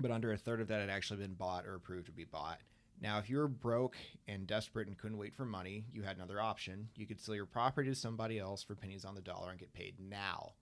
[0.00, 2.58] but under a third of that had actually been bought or approved to be bought.
[3.00, 6.40] Now, if you were broke and desperate and couldn't wait for money, you had another
[6.40, 6.88] option.
[6.96, 9.72] You could sell your property to somebody else for pennies on the dollar and get
[9.74, 10.52] paid now.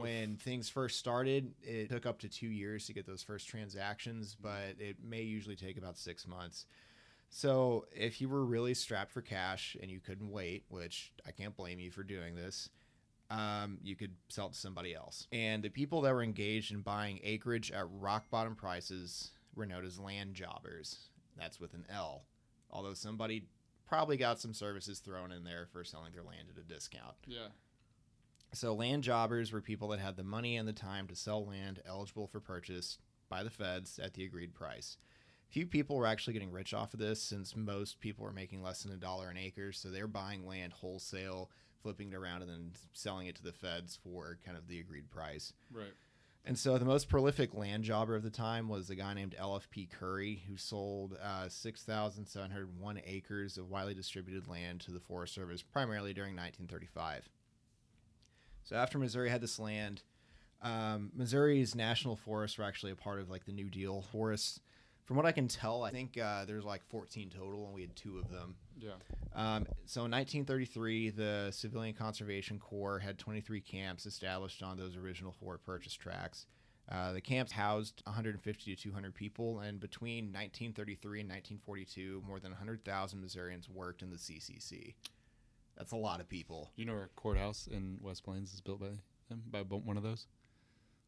[0.00, 4.36] When things first started, it took up to two years to get those first transactions,
[4.40, 6.66] but it may usually take about six months.
[7.30, 11.56] So if you were really strapped for cash and you couldn't wait, which I can't
[11.56, 12.68] blame you for doing this,
[13.30, 15.26] um, you could sell it to somebody else.
[15.32, 19.86] And the people that were engaged in buying acreage at rock bottom prices were known
[19.86, 21.08] as land jobbers.
[21.38, 22.24] That's with an L.
[22.70, 23.46] Although somebody
[23.86, 27.14] probably got some services thrown in there for selling their land at a discount.
[27.26, 27.48] Yeah.
[28.54, 31.80] So land jobbers were people that had the money and the time to sell land
[31.86, 32.98] eligible for purchase
[33.28, 34.98] by the feds at the agreed price.
[35.48, 38.82] Few people were actually getting rich off of this since most people were making less
[38.82, 41.50] than a dollar an acre, so they're buying land wholesale,
[41.82, 45.10] flipping it around and then selling it to the feds for kind of the agreed
[45.10, 45.52] price.
[45.70, 45.92] Right.
[46.44, 49.90] And so the most prolific land jobber of the time was a guy named LFP
[49.90, 56.12] Curry, who sold uh, 6,701 acres of widely distributed land to the Forest Service primarily
[56.12, 57.28] during 1935.
[58.64, 60.02] So after Missouri had this land,
[60.62, 64.60] um, Missouri's national forests were actually a part of like the New Deal forests.
[65.04, 67.96] From what I can tell, I think uh, there's like 14 total, and we had
[67.96, 68.54] two of them.
[68.78, 68.92] Yeah.
[69.34, 75.32] Um, so in 1933, the Civilian Conservation Corps had 23 camps established on those original
[75.32, 76.46] four purchase tracks.
[76.90, 82.52] Uh, the camps housed 150 to 200 people, and between 1933 and 1942, more than
[82.52, 84.94] 100,000 Missourians worked in the CCC.
[85.76, 86.70] That's a lot of people.
[86.76, 88.88] You know our courthouse in West Plains is built by
[89.28, 90.26] them, by one of those?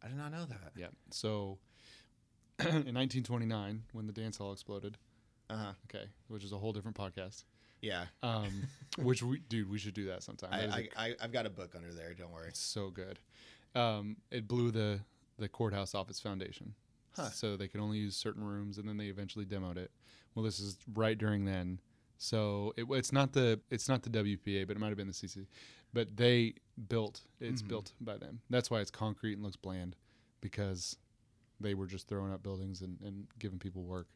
[0.02, 0.72] I did not know that.
[0.76, 0.88] Yeah.
[1.10, 1.58] So
[2.60, 4.96] in 1929, when the dance hall exploded,
[5.50, 5.72] Uh huh.
[5.88, 7.44] okay, which is a whole different podcast,
[7.80, 8.06] Yeah.
[8.22, 8.50] um,
[8.98, 10.50] which we, dude, we should do that sometime.
[10.52, 12.12] I, That is a- I, I, I've got a book under there.
[12.14, 12.48] Don't worry.
[12.48, 13.18] It's so good.
[13.74, 15.00] Um, it blew the
[15.38, 16.74] the courthouse off its foundation,
[17.16, 17.30] Huh.
[17.30, 19.90] so they could only use certain rooms, and then they eventually demoed it.
[20.34, 21.80] Well, this is right during then,
[22.24, 25.12] so it, it's not the it's not the WPA, but it might have been the
[25.12, 25.46] CC.
[25.92, 26.54] But they
[26.88, 27.68] built it's Mhm.
[27.68, 28.40] built by them.
[28.48, 29.94] That's why it's concrete and looks bland,
[30.40, 30.96] because
[31.60, 34.08] they were just throwing up buildings and, and giving people work.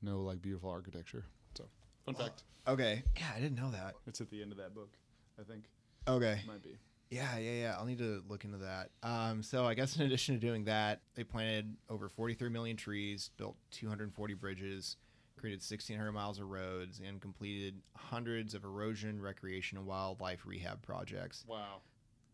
[0.00, 1.24] No like beautiful architecture.
[1.56, 1.68] So
[2.06, 2.44] fun fact.
[2.68, 3.02] Okay.
[3.18, 3.94] Yeah, I didn't know that.
[4.06, 4.96] It's at the end of that book,
[5.38, 5.64] I think.
[6.06, 6.40] Okay.
[6.46, 6.78] Might be.
[7.10, 7.76] Yeah, yeah, yeah.
[7.76, 8.90] I'll need to look into that.
[9.02, 13.30] Um, so I guess in addition to doing that, they planted over 43 million trees,
[13.36, 14.96] built 240 bridges,
[15.40, 21.44] created 1,600 miles of roads, and completed hundreds of erosion, recreation, and wildlife rehab projects.
[21.48, 21.80] Wow.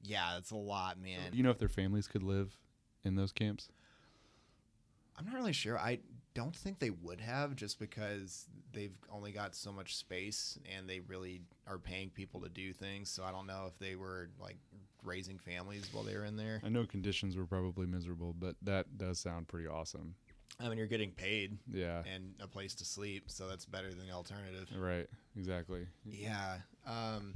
[0.02, 1.32] Yeah, that's a lot, man.
[1.32, 2.56] You know if their families could live
[3.04, 3.68] in those camps?
[5.18, 5.78] I'm not really sure.
[5.78, 6.00] I
[6.34, 11.00] don't think they would have just because they've only got so much space and they
[11.00, 13.08] really are paying people to do things.
[13.08, 14.58] So I don't know if they were like
[15.02, 16.60] raising families while they were in there.
[16.62, 20.14] I know conditions were probably miserable, but that does sound pretty awesome.
[20.60, 22.02] I mean, you're getting paid Yeah.
[22.12, 24.68] and a place to sleep, so that's better than the alternative.
[24.76, 25.06] Right.
[25.36, 25.86] Exactly.
[26.04, 26.58] Yeah.
[26.86, 27.34] Um,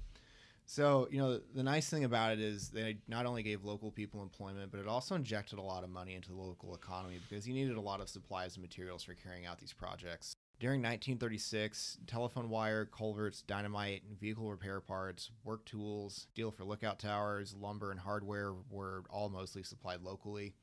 [0.66, 4.22] so you know, the nice thing about it is they not only gave local people
[4.22, 7.52] employment, but it also injected a lot of money into the local economy because you
[7.54, 10.34] needed a lot of supplies and materials for carrying out these projects.
[10.60, 17.54] During 1936, telephone wire, culverts, dynamite, vehicle repair parts, work tools, steel for lookout towers,
[17.58, 20.54] lumber, and hardware were all mostly supplied locally.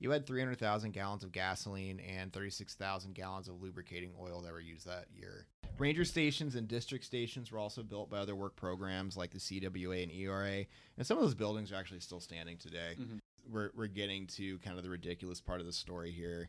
[0.00, 4.86] You had 300,000 gallons of gasoline and 36,000 gallons of lubricating oil that were used
[4.86, 5.46] that year.
[5.76, 10.02] Ranger stations and district stations were also built by other work programs like the CWA
[10.04, 10.64] and ERA,
[10.96, 12.94] and some of those buildings are actually still standing today.
[12.98, 13.18] Mhm.
[13.50, 16.48] We're, we're getting to kind of the ridiculous part of the story here.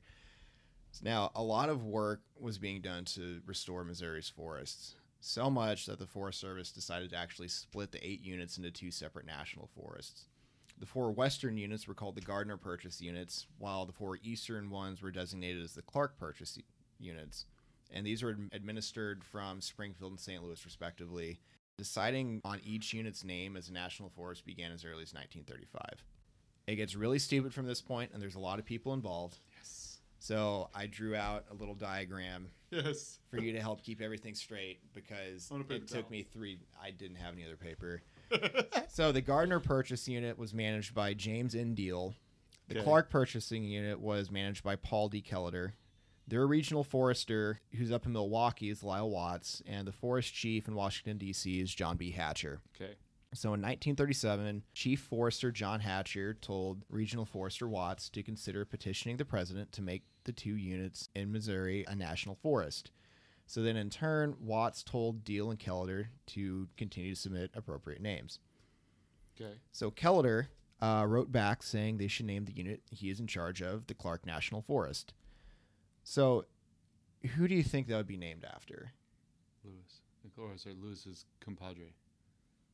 [1.02, 6.00] Now, a lot of work was being done to restore Missouri's forests, so much that
[6.00, 10.26] the Forest Service decided to actually split the eight units into two separate national forests.
[10.80, 15.02] The four western units were called the Gardner Purchase units, while the four eastern ones
[15.02, 16.58] were designated as the Clark Purchase
[17.00, 17.46] units.
[17.92, 20.42] And these were administered from Springfield and St.
[20.44, 21.40] Louis, respectively.
[21.78, 26.04] Deciding on each unit's name as a national forest began as early as 1935.
[26.68, 29.40] It gets really stupid from this point, and there's a lot of people involved.
[29.58, 29.98] Yes.
[30.20, 33.20] So I drew out a little diagram Yes.
[33.30, 36.12] for you to help keep everything straight because On a paper it took towel.
[36.12, 36.60] me three.
[36.82, 38.02] I didn't have any other paper.
[38.88, 41.74] so the Gardner Purchase Unit was managed by James N.
[41.76, 42.16] Deal.
[42.68, 42.84] The Okay.
[42.84, 45.22] Clark Purchasing Unit was managed by Paul D.
[45.28, 45.74] Kelliter.
[46.28, 50.76] Their regional forester, who's up in Milwaukee, is Lyle Watts, and the forest chief in
[50.76, 51.60] Washington, D.C.
[51.60, 52.12] is John B.
[52.12, 52.62] Hatcher.
[52.76, 52.94] okay.
[53.34, 59.26] So in 1937, Chief Forester John Hatcher told Regional Forester Watts to consider petitioning the
[59.26, 62.90] president to make the two units in Missouri a national forest.
[63.50, 68.38] So then, in turn, Watts told Deal and Kelliter to continue to submit appropriate names.
[69.42, 69.56] Okay.
[69.72, 73.64] So Kelliter uh, wrote back saying they should name the unit he is in charge
[73.64, 75.16] of the Clark National Forest.
[76.04, 76.46] So,
[77.38, 78.92] who do you think that would be named after?
[79.64, 80.02] Lewis.
[80.38, 81.96] Or sorry, Lewis's compadre.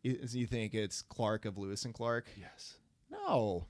[0.04, 2.28] You you think it's Clark of Lewis and Clark?
[2.38, 2.76] Yes.
[3.10, 3.68] No.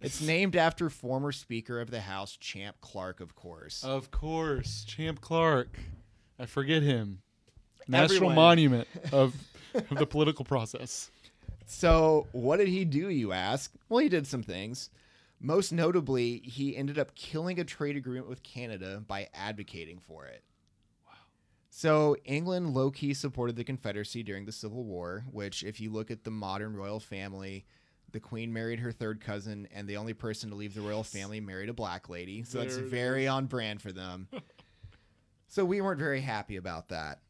[0.00, 3.82] It's named after former Speaker of the House, Champ Clark, of course.
[3.82, 5.80] Of course, Champ Clark.
[6.38, 7.20] I forget him.
[7.86, 8.34] National Everyone.
[8.34, 9.34] monument of
[9.74, 11.10] of the political process.
[11.66, 13.72] So, what did he do, you ask?
[13.88, 14.90] Well, he did some things.
[15.40, 20.42] Most notably, he ended up killing a trade agreement with Canada by advocating for it.
[21.06, 21.12] Wow.
[21.70, 26.10] So, England low key supported the Confederacy during the Civil War, which, if you look
[26.10, 27.64] at the modern royal family,
[28.12, 31.40] the Queen married her third cousin, and the only person to leave the royal family
[31.40, 32.44] married a black lady.
[32.44, 34.28] So, that's There it very on brand for them.
[35.54, 37.20] so, we weren't very happy about that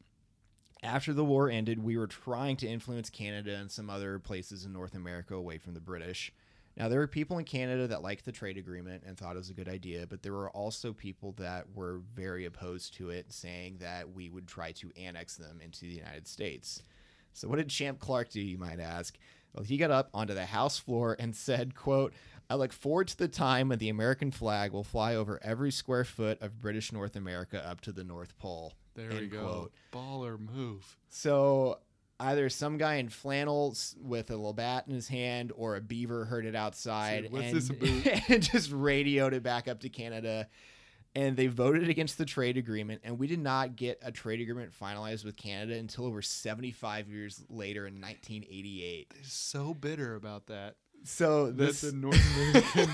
[0.84, 4.72] after the war ended, we were trying to influence Canada and some other places in
[4.72, 6.32] North America away from the British.
[6.76, 9.50] Now, there were people in Canada that liked the trade agreement and thought it was
[9.50, 13.78] a good idea, but there were also people that were very opposed to it, saying
[13.80, 16.82] that we would try to annex them into the United States.
[17.32, 19.16] So, what did Champ Clark do, you might ask?
[19.54, 22.12] Well, he got up onto the House floor and said, quote,
[22.48, 26.04] I look forward to the time when the American flag will fly over every square
[26.04, 28.74] foot of British North America up to the North Pole.
[28.94, 29.40] There we go.
[29.40, 29.72] quote.
[29.92, 30.96] Baller move.
[31.08, 31.78] So
[32.20, 36.46] either some guy in flannels with a Labatt in his hand or a beaver heard
[36.46, 40.48] it outside Said, "What's and, and just radioed it back up to Canada.
[41.16, 44.72] And they voted against the trade agreement, and we did not get a trade agreement
[44.72, 49.10] finalized with Canada until over 75 years later in 1988.
[49.14, 50.74] They're so bitter about that.
[51.04, 52.90] So That's this a North American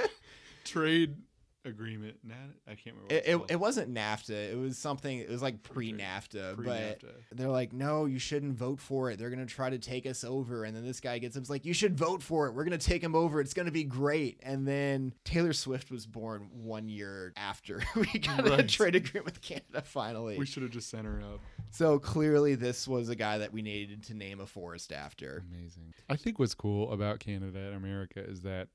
[0.64, 1.16] trade
[1.64, 2.16] agreement.
[2.24, 2.34] Nah,
[2.66, 3.02] I can't remember.
[3.04, 4.52] What it, it's it, it wasn't NAFTA.
[4.52, 5.18] It was something.
[5.18, 6.64] It was like pre-NAFTA, but
[7.00, 7.12] Pre-NAFTA.
[7.32, 9.18] they're like, no, you shouldn't vote for it.
[9.18, 10.64] They're gonna try to take us over.
[10.64, 12.54] And then this guy gets up, he's like, you should vote for it.
[12.54, 13.40] We're gonna take him over.
[13.40, 14.40] It's gonna be great.
[14.42, 19.40] And then Taylor Swift was born one year after we got a trade agreement with
[19.40, 20.38] Canada finally.
[20.38, 21.40] we should have just sent her up.
[21.70, 25.44] so clearly, this was a guy that we needed to name a forest after.
[25.52, 25.94] Amazing.
[26.08, 28.68] I think what's cool about Canada and America is that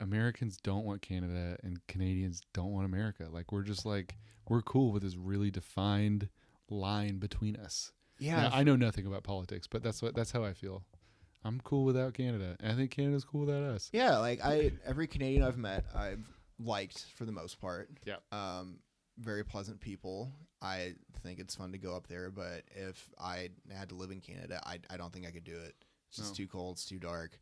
[0.00, 3.26] Americans don't want Canada and Canadians don't want America.
[3.30, 4.16] Like we're just like
[4.48, 6.28] we're cool with this really defined
[6.70, 7.92] line between us.
[8.18, 10.84] Yeah, Now, I know nothing about politics, but that's what that's how I feel.
[11.44, 12.56] I'm cool without Canada.
[12.60, 13.90] And I think Canada's cool without us.
[13.92, 16.24] Yeah, like I every Canadian I've met, I've
[16.58, 17.88] liked for the most part.
[18.04, 18.16] Yeah.
[18.32, 18.80] Um,
[19.18, 20.32] very pleasant people.
[20.60, 24.20] I think it's fun to go up there, but if I had to live in
[24.20, 25.74] Canada, I I don't think I could do it.
[26.08, 26.44] It's just No.
[26.44, 26.76] too cold.
[26.76, 27.38] It's too dark.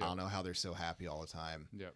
[0.00, 1.68] I don't know how they're so happy all the time.
[1.72, 1.88] Yeah.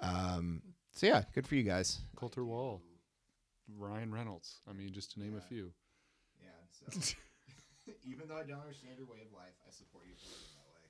[0.00, 2.00] Um, so yeah, good for you guys.
[2.16, 2.82] Colter Wall.
[3.78, 4.60] Ryan Reynolds.
[4.68, 5.72] I mean, just to name a few.
[6.42, 6.90] Yeah.
[6.90, 7.14] So
[8.04, 10.74] even though I don't understand your way of life, I support you for living that
[10.74, 10.88] way.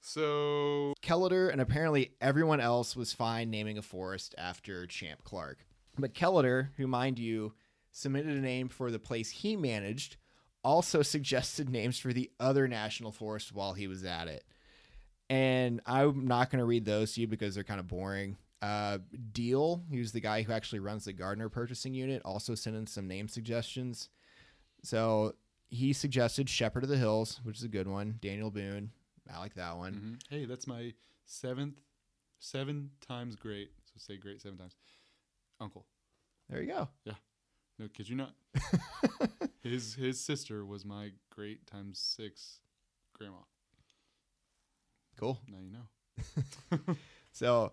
[0.00, 5.58] So Kelliter and apparently everyone else was fine naming a forest after Champ Clark.
[5.98, 7.52] But Kelliter, who mind you
[7.90, 10.16] submitted a name for the place he managed,
[10.64, 14.44] also suggested names for the other national forest while he was at it.
[15.32, 18.36] And I'm not going to read those to you because they're kind of boring.
[18.60, 18.98] Uh,
[19.32, 23.08] Deal, who's the guy who actually runs the Gardner purchasing unit, also sent in some
[23.08, 24.10] name suggestions.
[24.82, 25.34] So
[25.70, 28.18] he suggested Shepherd of the Hills, which is a good one.
[28.20, 28.90] Daniel Boone,
[29.34, 29.94] I like that one.
[29.94, 30.22] mhm.
[30.28, 30.92] hey, that's my
[31.24, 31.80] seventh,
[32.38, 33.70] seven times great.
[33.86, 34.76] So say great seven times.
[35.60, 35.86] Uncle.
[36.50, 36.88] There you go.
[37.04, 37.14] Yeah.
[37.78, 38.34] No, kid you not.
[39.62, 42.58] his his sister was my great times six
[43.14, 43.38] grandma.
[45.22, 45.38] Cool.
[45.48, 46.94] Now you know.
[47.34, 47.72] So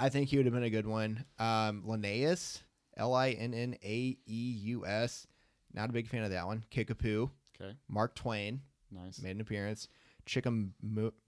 [0.00, 1.24] I think he would have been a good one.
[1.38, 2.62] Um, Linnaeus,
[2.96, 5.26] L I N N A E U S.
[5.72, 6.64] Not a big fan of that one.
[6.70, 7.30] Kickapoo.
[7.60, 9.20] Okay, Mark Twain nice.
[9.22, 9.86] made an appearance.
[10.26, 10.70] Chickam-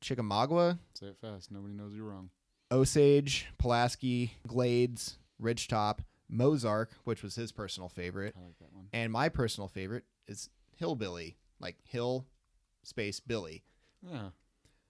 [0.00, 1.52] Chickamauga, Say it fast.
[1.52, 2.30] Nobody knows you're wrong.
[2.72, 8.86] Osage, Pulaski, Glades, Ridgetop, Mozark, which was his personal favorite, I like that one.
[8.92, 12.26] and my personal favorite is Hillbilly, like Hill
[12.82, 13.62] space Billy.
[14.02, 14.30] Yeah.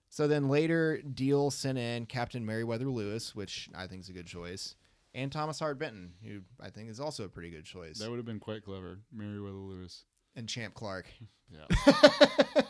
[0.09, 4.25] So then later, Deal sent in Captain Meriwether Lewis, which I think is a good
[4.27, 4.75] choice,
[5.13, 8.17] and Thomas Hart Benton, who I think is also a pretty good choice, That would
[8.17, 8.99] have been quite clever.
[9.13, 10.05] Meriwether Lewis.
[10.35, 11.07] and Champ Clark.
[11.51, 11.65] Yeah.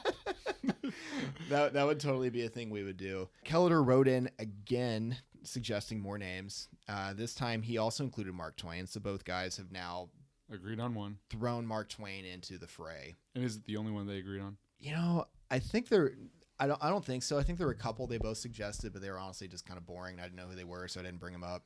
[1.49, 3.27] that that would totally be a thing we would do.
[3.45, 6.69] Kelliter wrote in again, suggesting more names.
[6.87, 8.87] Uh, this time, he also included Mark Twain.
[8.87, 10.09] So both guys have now
[10.51, 11.17] agreed on one.
[11.29, 13.15] thrown Mark Twain into the fray.
[13.35, 14.57] And is it the only one they agreed on?
[14.79, 16.13] You know, I think there.
[16.59, 16.83] I don't.
[16.83, 17.37] I don't think so.
[17.37, 19.77] I think there were a couple they both suggested, but they were honestly just kind
[19.77, 20.19] of boring.
[20.19, 21.63] I didn't know who they were, so I didn't bring them up.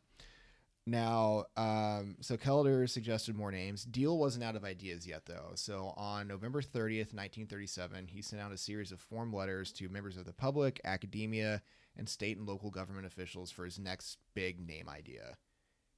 [0.85, 3.85] Now, um, so Kelliter suggested more names.
[3.85, 5.51] Deal wasn't out of ideas yet, though.
[5.55, 10.17] So on November 30th, 1937, he sent out a series of form letters to members
[10.17, 11.61] of the public, academia,
[11.95, 15.37] and state and local government officials for his next big name idea.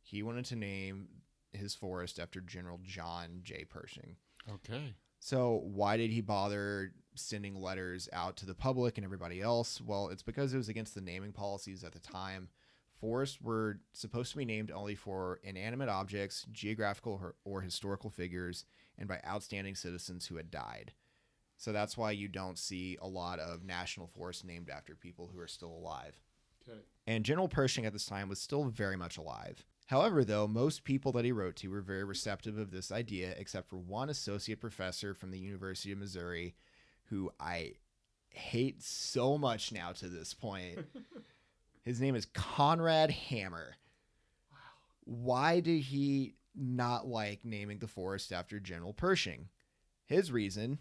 [0.03, 1.07] He wanted to name
[1.51, 3.65] his forest after General John J.
[3.67, 4.17] Pershing.
[4.47, 4.93] Okay.
[5.19, 9.81] So why did he bother sending letters out to the public and everybody else?
[9.81, 12.49] Well, it's because it was against the naming policies at the time.
[12.99, 18.65] Forests were supposed to be named only for inanimate objects, geographical or, or historical figures,
[18.97, 20.93] and by outstanding citizens who had died.
[21.57, 25.39] So that's why you don't see a lot of national forests named after people who
[25.39, 26.19] are still alive.
[26.67, 26.79] Okay.
[27.07, 29.65] And General Pershing at this time was still very much alive.
[29.87, 33.69] However, though, most people that he wrote to were very receptive of this idea, except
[33.69, 36.55] for one associate professor from the University of Missouri,
[37.09, 37.73] who I
[38.29, 40.79] hate so much now to this point.
[41.83, 43.75] His name is Conrad Hammer.
[44.51, 44.57] Wow.
[45.05, 49.49] Why did he not like naming the forest after General Pershing?
[50.05, 50.79] His reason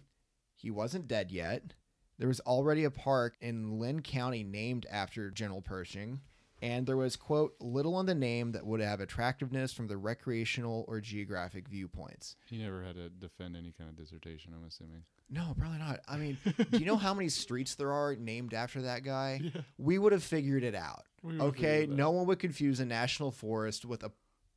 [0.55, 1.73] he wasn't dead yet.
[2.17, 6.21] There was already a park in Linn County named after General Pershing,
[6.61, 10.85] and there was, quote, little in the name that would have attractiveness from the recreational
[10.87, 12.35] or geographic viewpoints.
[12.49, 15.03] He never had to defend any kind of dissertation, I'm assuming.
[15.29, 16.01] No, probably not.
[16.07, 16.37] I mean,
[16.71, 19.41] do you know how many streets there are named after that guy?
[19.77, 21.03] We would have figured it out.
[21.23, 24.11] We would have Okay, it no one would confuse a national forest with a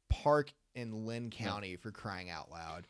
[0.08, 2.86] park in Linn County for crying out loud.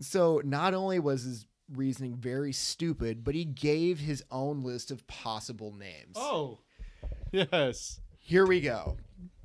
[0.00, 5.06] So, not only was his reasoning very stupid, but he gave his own list of
[5.06, 6.16] possible names.
[6.16, 6.58] Oh,
[7.32, 8.00] yes.
[8.26, 8.96] Here we go.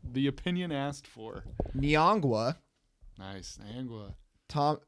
[0.03, 1.43] The opinion asked for.
[1.75, 2.55] Nyangwa,
[3.17, 3.59] Nice.
[3.61, 4.13] Niangua.
[4.47, 4.80] Tom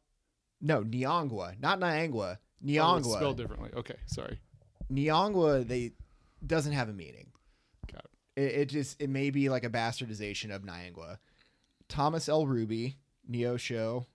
[0.61, 2.37] No, Nyangwa, not Nyangwa.
[2.37, 3.15] Oh, it's Nyangwa.
[3.17, 3.69] spelled differently.
[3.75, 4.39] Okay, sorry.
[4.91, 5.91] Nyangwa they
[6.45, 7.27] doesn't have a meaning.
[7.91, 8.05] Got
[8.37, 8.41] it.
[8.41, 11.17] It, it just it may be like a bastardization of Nyangwa.
[11.89, 12.45] Thomas L.
[12.45, 12.95] Rubey,
[13.29, 14.05] Neosho,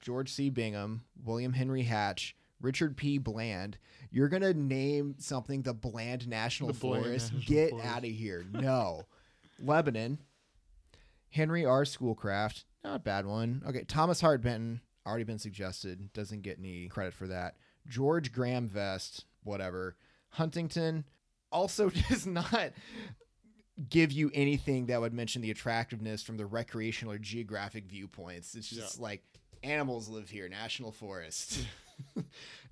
[0.00, 0.48] George C.
[0.50, 3.18] Bingham, William Henry Hatch, Richard P.
[3.18, 3.78] Bland.
[4.10, 7.32] You're gonna name something the Bland National The Bland Forest?
[7.34, 7.86] National Get Forest.
[7.88, 8.44] out of here!
[8.52, 9.06] No,
[9.62, 10.18] Lebanon.
[11.30, 11.84] Henry R.
[11.84, 13.62] Schoolcraft, not a bad one.
[13.68, 17.56] Okay, Thomas Hart Benton, already been suggested, doesn't get any credit for that.
[17.86, 19.96] George Graham Vest, whatever.
[20.30, 21.04] Huntington
[21.52, 22.70] also does not
[23.90, 28.54] give you anything that would mention the attractiveness from the recreational or geographic viewpoints.
[28.54, 29.22] It's just like
[29.62, 31.60] animals live here, national forest,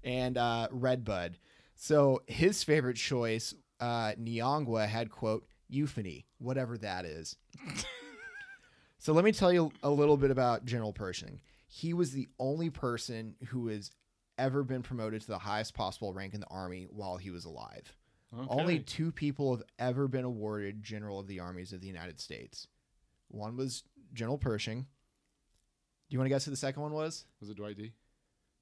[0.04, 1.38] and uh, redbud.
[1.74, 7.36] So his favorite choice, uh, Nyangwa, had quote euphony, whatever that is.
[8.98, 11.40] so let me tell you a little bit about General Pershing.
[11.68, 13.90] He was the only person who has
[14.38, 17.94] ever been promoted to the highest possible rank in the army while he was alive.
[18.34, 18.46] Okay.
[18.48, 22.66] Only two people have ever been awarded General of the Armies of the United States.
[23.28, 24.82] One was General Pershing.
[26.08, 27.24] Do you want to guess who the second one was?
[27.40, 27.92] Was it Dwight D?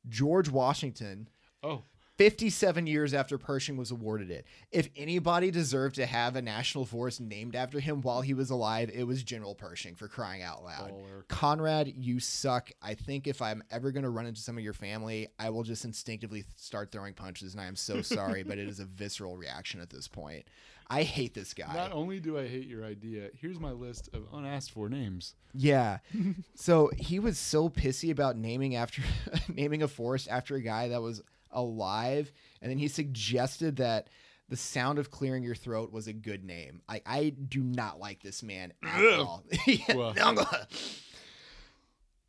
[0.08, 1.28] George Washington,
[1.62, 1.82] Oh,
[2.16, 4.46] 57 years after Pershing was awarded it.
[4.70, 8.88] If anybody deserved to have a national forest named after him while he was alive,
[8.94, 10.92] it was General Pershing for crying out loud.
[10.92, 11.26] baller.
[11.26, 12.70] Conrad, you suck.
[12.80, 15.64] I think if I'm ever going to run into some of your family, I will
[15.64, 19.36] just instinctively start throwing punches, and I am so sorry, but it is a visceral
[19.36, 20.44] reaction at this point.
[20.88, 21.74] I hate this guy.
[21.74, 25.34] Not only do I hate your idea, here's my list of unasked for names.
[25.52, 25.98] Yeah.
[26.54, 29.02] so he was so pissy about naming after
[29.48, 34.08] naming a forest after a guy that was alive, and then he suggested that
[34.48, 36.82] the sound of clearing your throat was a good name.
[36.88, 39.44] I I do not like this man at all.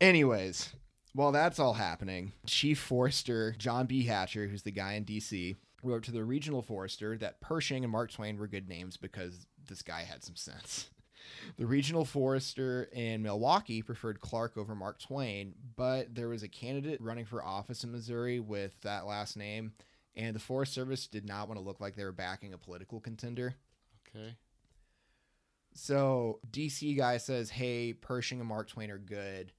[0.00, 0.72] Anyways,
[1.12, 4.04] while that's all happening, Chief Forester John B.
[4.04, 5.56] Hatcher, who's the guy in D.C.,
[5.86, 9.82] wrote to the regional forester that Pershing and Mark Twain were good names because this
[9.82, 10.90] guy had some sense.
[11.56, 17.00] The regional forester in Milwaukee preferred Clark over Mark Twain, but there was a candidate
[17.00, 19.72] running for office in Missouri with that last name,
[20.14, 23.00] and the Forest Service did not want to look like they were backing a political
[23.00, 23.54] contender.
[24.08, 24.36] Okay.
[25.74, 29.52] So DC guy says, "Hey, Pershing and Mark Twain are good."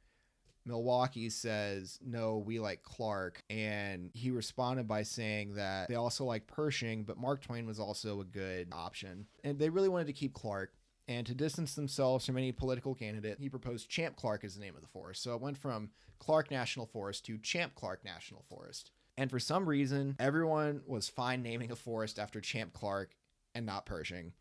[0.68, 6.48] Milwaukee says, "No, we like Clark." And he responded by saying that they also like
[6.48, 9.28] Pershing, but Mark Twain was also a good option.
[9.44, 10.74] And they really wanted to keep Clark.
[11.10, 14.76] And to distance themselves from any political candidate, he proposed Champ Clark as the name
[14.76, 15.24] of the forest.
[15.24, 18.92] So it went from Clark National Forest to Champ Clark National Forest.
[19.18, 23.16] And for some reason, everyone was fine naming a forest after Champ Clark
[23.56, 24.34] and not Pershing.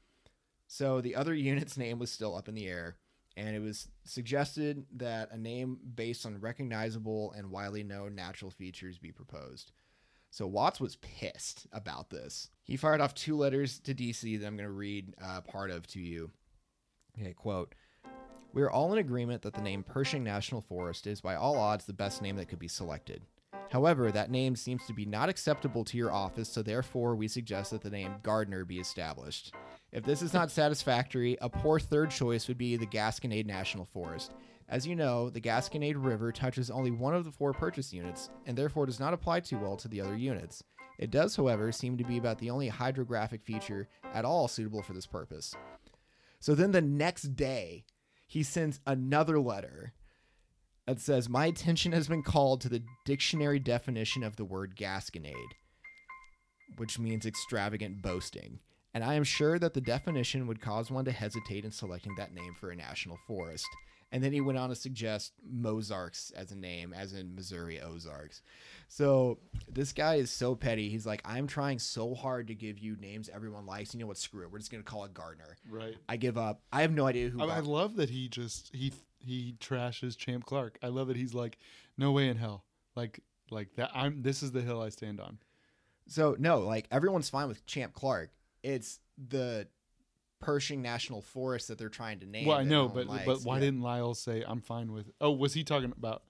[0.67, 2.97] So the other unit's name was still up in the air,
[3.37, 8.99] and it was suggested that a name based on recognizable and widely known natural features
[8.99, 9.73] be proposed.
[10.31, 12.51] So Watts was pissed about this.
[12.65, 15.87] He fired off two letters to DC that I'm going to read uh, part of
[15.89, 16.31] to you.
[17.19, 17.75] Okay, quote.
[18.53, 21.85] We are all in agreement that the name Pershing National Forest is by all odds
[21.85, 23.23] the best name that could be selected.
[23.71, 27.71] However, that name seems to be not acceptable to your office, so therefore we suggest
[27.73, 29.53] that the name Gardner be established.
[29.93, 34.35] If this is not satisfactory, a poor third choice would be the Gasconade National Forest.
[34.69, 38.59] As you know, the Gasconade River touches only one of the four purchase units, and
[38.59, 40.63] therefore does not apply too well to the other units.
[40.99, 44.93] It does, however, seem to be about the only hydrographic feature at all suitable for
[44.93, 45.55] this purpose.
[46.41, 47.85] So then the next day,
[48.27, 49.93] he sends another letter
[50.87, 55.35] that says, My attention has been called to the dictionary definition of the word gasconade,
[56.77, 58.61] which means extravagant boasting.
[58.97, 62.33] And I am sure that the definition would cause one to hesitate in selecting that
[62.33, 63.69] name for a national forest.
[64.11, 68.41] And then he went on to suggest Mozarks as a name, as in Missouri Ozarks.
[68.89, 69.39] So
[69.71, 70.89] this guy is so petty.
[70.89, 73.93] He's like, I'm trying so hard to give you names everyone likes.
[73.93, 74.17] You know what?
[74.17, 74.51] Screw it.
[74.51, 75.59] We're just gonna call it Gardner.
[75.69, 75.97] Right.
[76.09, 76.63] I give up.
[76.73, 77.43] I have no idea who.
[77.43, 80.79] I, I love that he just he he trashes Champ Clark.
[80.83, 81.59] I love that he's like,
[81.99, 82.65] no way in hell.
[82.95, 83.21] Like
[83.51, 83.91] like that.
[83.93, 84.23] I'm.
[84.23, 85.37] This is the hill I stand on.
[86.09, 88.31] So no, like everyone's fine with Champ Clark.
[88.67, 89.69] It's the
[90.41, 92.47] Pershing National Forest that they're trying to name.
[92.47, 93.25] well, I know, but likes.
[93.25, 93.61] but why Yeah.
[93.65, 95.11] didn't Lyle say I'm fine with?
[95.21, 96.23] Oh, was he talking about?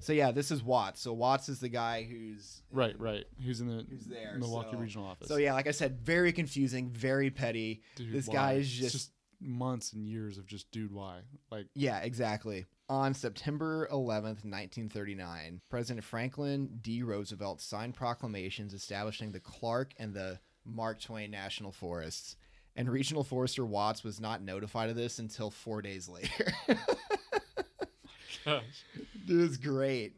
[0.00, 1.00] So yeah, this is Watts.
[1.00, 3.24] So Watts is the guy who's Right, right.
[3.44, 5.28] Who's in the Who's there, Milwaukee so- regional office?
[5.28, 7.82] So yeah, like I said, very confusing, very petty.
[7.94, 8.34] Dude, this why?
[8.34, 9.10] guy is It's just,
[9.40, 10.90] months and years of just dude.
[10.92, 11.20] Why?
[11.50, 12.66] Like yeah, exactly.
[12.88, 17.02] On September 11th, 1939, President Franklin D.
[17.02, 22.36] Roosevelt signed proclamations establishing the Clark and the Mark Twain National Forests.
[22.76, 26.52] And Regional Forester Watts was not notified of this until four days later.
[28.44, 28.62] gosh,
[29.26, 30.14] Dude, it's great.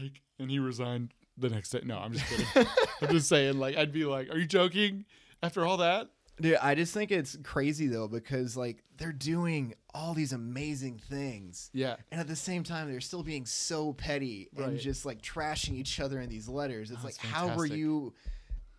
[0.00, 1.80] like, and he resigned the next day.
[1.84, 2.66] No, I'm just kidding.
[3.02, 3.58] I'm just saying.
[3.58, 5.04] Like, I'd be like, are you joking?
[5.42, 6.08] After all that,
[6.40, 11.70] Dude, I just think it's crazy though because like they're doing all these amazing things.
[11.74, 11.96] yeah.
[12.10, 16.00] And at the same time, they're still being so petty and just like trashing each
[16.00, 16.90] other in these letters.
[16.90, 18.14] It's Oh, like, how were you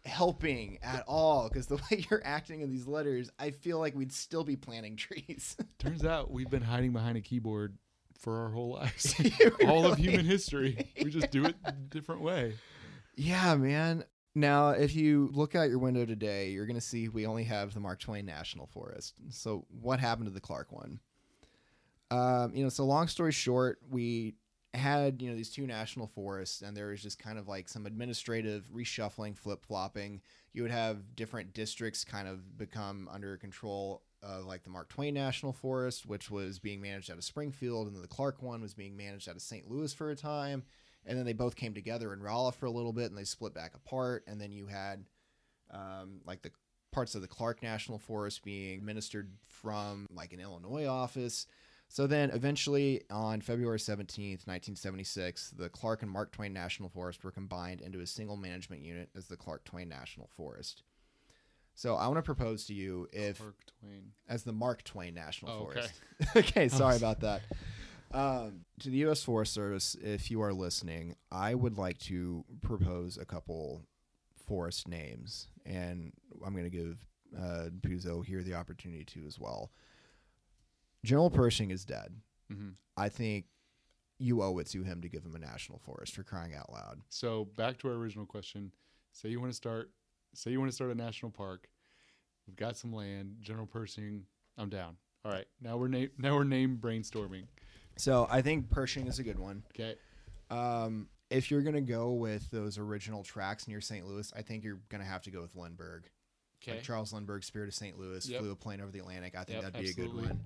[0.06, 1.48] helping at all?
[1.49, 4.95] Because the way you're acting in these letters, I feel like we'd still be planting
[4.98, 5.56] trees.
[5.80, 7.78] Turns out we've been hiding behind a keyboard
[8.19, 9.15] for our whole lives.
[9.68, 10.91] All of human history.
[11.03, 12.53] We just do it a different way.
[13.15, 14.03] yeah, man.
[14.34, 17.73] Now, if you look out your window today, you're going to see we only have
[17.73, 19.15] the Mark Twain National Forest.
[19.30, 20.99] So, what happened to the Clark one?
[22.11, 24.36] Um, you know, so long story short, we
[24.73, 27.85] had you know these two national forests, and there was just kind of like some
[27.85, 30.22] administrative reshuffling, flip flopping.
[30.53, 35.14] You would have different districts kind of become under control of like the Mark Twain
[35.14, 38.95] National Forest, which was being managed out of Springfield, and the Clark one was being
[38.95, 39.69] managed out of St.
[39.69, 40.64] Louis for a time,
[41.06, 43.53] and then they both came together in Rolla for a little bit, and they split
[43.53, 45.03] back apart, and then you had
[45.72, 46.52] um, like the
[46.91, 51.48] parts of the Clark National Forest being administered from like an Illinois office.
[51.91, 57.31] So then eventually on February 17th, 1976, the Clark and Mark Twain National Forest were
[57.31, 60.84] combined into a single management unit as the Clark Twain National Forest.
[61.76, 63.41] So I want to propose to you if
[64.30, 65.81] as the Mark Twain National Oh, okay.
[65.81, 65.93] Forest.
[66.38, 67.41] okay, sorry about that.
[68.13, 69.22] Um, to the U.S.
[69.22, 73.81] Forest Service, if you are listening, I would like to propose a couple
[74.47, 76.13] forest names, and
[76.45, 77.05] I'm going to give
[77.38, 79.72] uh, Puzzo here the opportunity to as well.
[81.03, 82.15] General Pershing is dead.
[82.52, 83.45] hmm I think
[84.19, 86.99] you owe it to him to give him a national forest for crying out loud.
[87.10, 88.72] So back to our original question.
[89.14, 89.90] Say you want to start.
[90.36, 91.68] Say you want to start a national park.
[92.45, 93.38] We've got some land.
[93.41, 94.26] General Pershing.
[94.57, 94.98] I'm down.
[95.26, 95.45] All right.
[95.61, 96.10] Now we're name.
[96.19, 97.45] Now we're name brainstorming.
[97.98, 99.64] So I think Pershing is a good one.
[99.73, 99.95] Okay.
[100.49, 104.06] Um, if you're gonna go with those original tracks near St.
[104.06, 106.03] Louis, I think you're gonna have to go with Lindbergh.
[106.61, 106.73] Okay.
[106.73, 107.98] Like Charles Lindbergh, Spirit of St.
[107.98, 108.40] Louis, Yep.
[108.41, 109.34] flew a plane over the Atlantic.
[109.36, 110.40] I think Yep, that'd be a good one.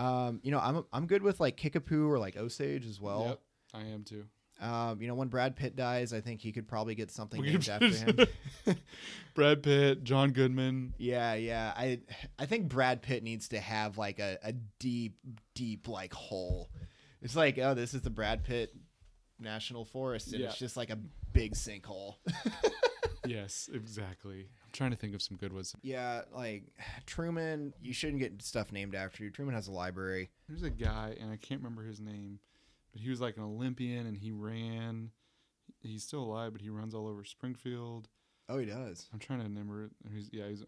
[0.00, 3.26] Um, you know, I'm I'm good with like Kickapoo or like Osage as well.
[3.28, 3.40] Yep.
[3.74, 4.24] I am too.
[4.60, 7.66] Um, you know, when Brad Pitt dies, I think he could probably get something named
[7.68, 8.26] after him.
[9.34, 10.94] Brad Pitt, John Goodman.
[10.98, 11.72] Yeah, yeah.
[11.76, 12.00] I
[12.38, 15.16] I think Brad Pitt needs to have like a, a deep,
[15.54, 16.70] deep like hole.
[17.22, 18.74] It's like, oh, this is the Brad Pitt
[19.38, 20.46] National Forest, and Yeah.
[20.48, 20.98] it's just like a
[21.32, 22.16] big sinkhole.
[23.26, 24.48] yes, exactly.
[24.70, 25.74] I'm trying to think of some good ones.
[25.82, 26.64] yeah, like
[27.06, 29.30] Truman, you shouldn't get stuff named after you.
[29.30, 30.30] Truman has a library.
[30.48, 32.38] There's a guy, and I can't remember his name,
[32.92, 35.10] but he was like an Olympian, and he ran.
[35.82, 38.08] He's still alive, but he runs all over Springfield.
[38.48, 39.08] Oh, he does.
[39.12, 39.90] I'm trying to remember it.
[40.12, 40.66] He's yeah, he's an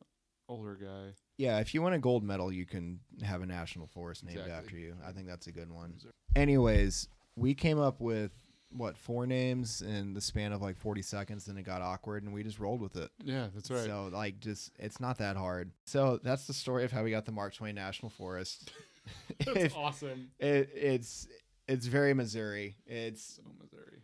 [0.49, 1.15] older guy.
[1.37, 4.55] Yeah, if you win a gold medal, you can have a national forest named Exactly.
[4.65, 4.97] after you.
[5.07, 5.95] I think that's a good one.
[6.37, 8.33] Anyways, we came up with
[8.74, 12.32] what four names in the span of like 40 seconds, then it got awkward, and
[12.32, 13.11] we just rolled with it.
[13.23, 13.85] Yeah, that's right.
[13.85, 15.70] So like just it's not that hard.
[15.86, 18.73] So that's the story of how we got the Mark Twain National Forest.
[19.44, 20.31] that's If- awesome.
[20.39, 21.27] it, it's
[21.69, 22.77] it's very Missouri.
[22.86, 24.03] It's So Missouri.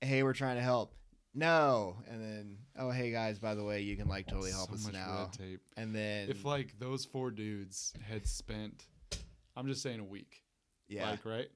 [0.00, 0.94] hey, we're trying to help.
[1.34, 4.74] No, and then oh hey guys, by the way, you can like totally help so
[4.74, 5.28] us much now.
[5.30, 5.60] red tape.
[5.76, 8.84] And then If like those four dudes had spent,
[9.56, 10.42] I'm just saying a week,
[10.88, 11.48] yeah, like right,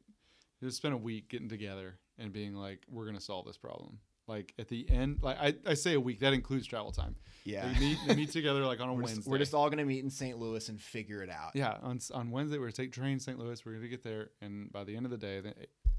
[0.61, 3.99] they spent a week getting together and being like, we're gonna solve this problem.
[4.29, 5.19] like at the end.
[5.23, 7.17] Like I, I say a week that includes travel time.
[7.45, 7.67] Yeah.
[7.73, 9.17] They meet they meet together like on a we're, Wednesday.
[9.19, 10.39] just, we're just all gonna meet in St.
[10.39, 11.51] Louis and figure it out.
[11.55, 13.39] yeah on on Wednesday we're gonna take train St.
[13.39, 13.65] Louis.
[13.67, 15.55] We're gonna get there, and by the end of the day, then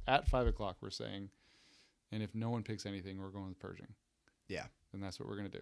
[0.07, 1.29] at five o'clock we're saying,
[2.11, 3.93] and if no one picks anything, we're going with Pershing.
[4.47, 4.65] Yeah.
[4.93, 5.61] and that's what we're gonna do.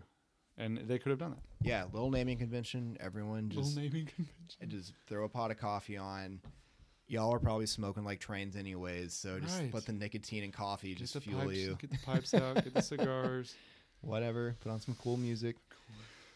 [0.58, 1.68] And they could have done that.
[1.68, 2.98] Yeah, little naming convention.
[3.00, 4.70] Everyone just Little naming convention.
[4.70, 6.42] just throw a pot of coffee on.
[7.12, 9.74] Y'all are probably smoking like trains anyways, so just Right.
[9.74, 11.78] let the nicotine and coffee Get just fuel pipes, you.
[11.82, 13.54] get the pipes out, get the cigars.
[14.00, 14.56] Whatever.
[14.62, 15.58] Put on some cool music.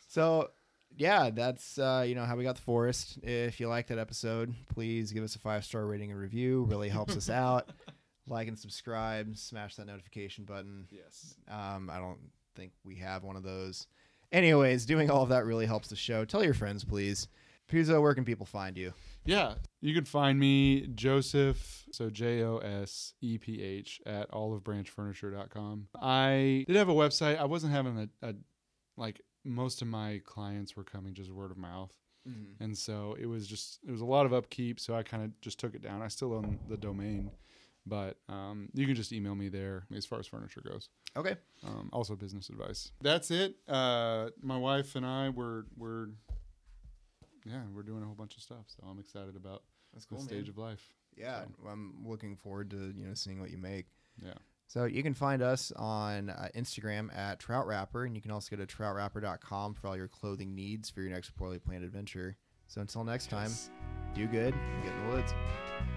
[0.09, 0.51] So,
[0.97, 3.17] yeah, that's uh, you know how we got the forest.
[3.23, 6.65] If you like that episode, please give us a five star rating and review.
[6.69, 7.69] Really helps us out.
[8.27, 9.37] Like and subscribe.
[9.37, 10.87] Smash that notification button.
[10.91, 11.35] Yes.
[11.47, 12.19] Um, I don't
[12.55, 13.87] think we have one of those.
[14.31, 16.25] Anyways, doing all of that really helps the show.
[16.25, 17.27] Tell your friends, please.
[17.69, 18.93] Puzzo, where can people find you?
[19.25, 25.87] Yeah, you can find me Joseph, so J O S E P H at olivebranchfurniture.com.
[25.99, 27.39] I did have a website.
[27.39, 28.35] I wasn't having a, a
[28.97, 31.93] like most of my clients were coming just word of mouth.
[32.59, 35.39] And so it was just it was a lot of upkeep, so I kind of
[35.41, 36.01] just took it down.
[36.01, 37.29] I still own the domain,
[37.85, 40.89] but um, you can just email me there as far as furniture goes.
[41.15, 41.35] Okay.
[41.65, 42.91] Um, also business advice.
[43.01, 43.57] That's it.
[43.67, 46.09] Uh, my wife and I were were
[47.45, 49.63] yeah we're doing a whole bunch of stuff, so I'm excited about
[49.93, 50.49] That's cool, stage man.
[50.49, 50.83] of life.
[51.17, 53.85] Yeah, So, I'm looking forward to you know seeing what you make.
[54.21, 54.33] yeah.
[54.67, 58.55] So you can find us on uh, Instagram at Trout Wrapper, and you can also
[58.55, 62.35] go to troutwrapper.com for all your clothing needs for your next poorly planned adventure.
[62.67, 63.51] So until next time,
[64.15, 65.94] do good and get in the woods.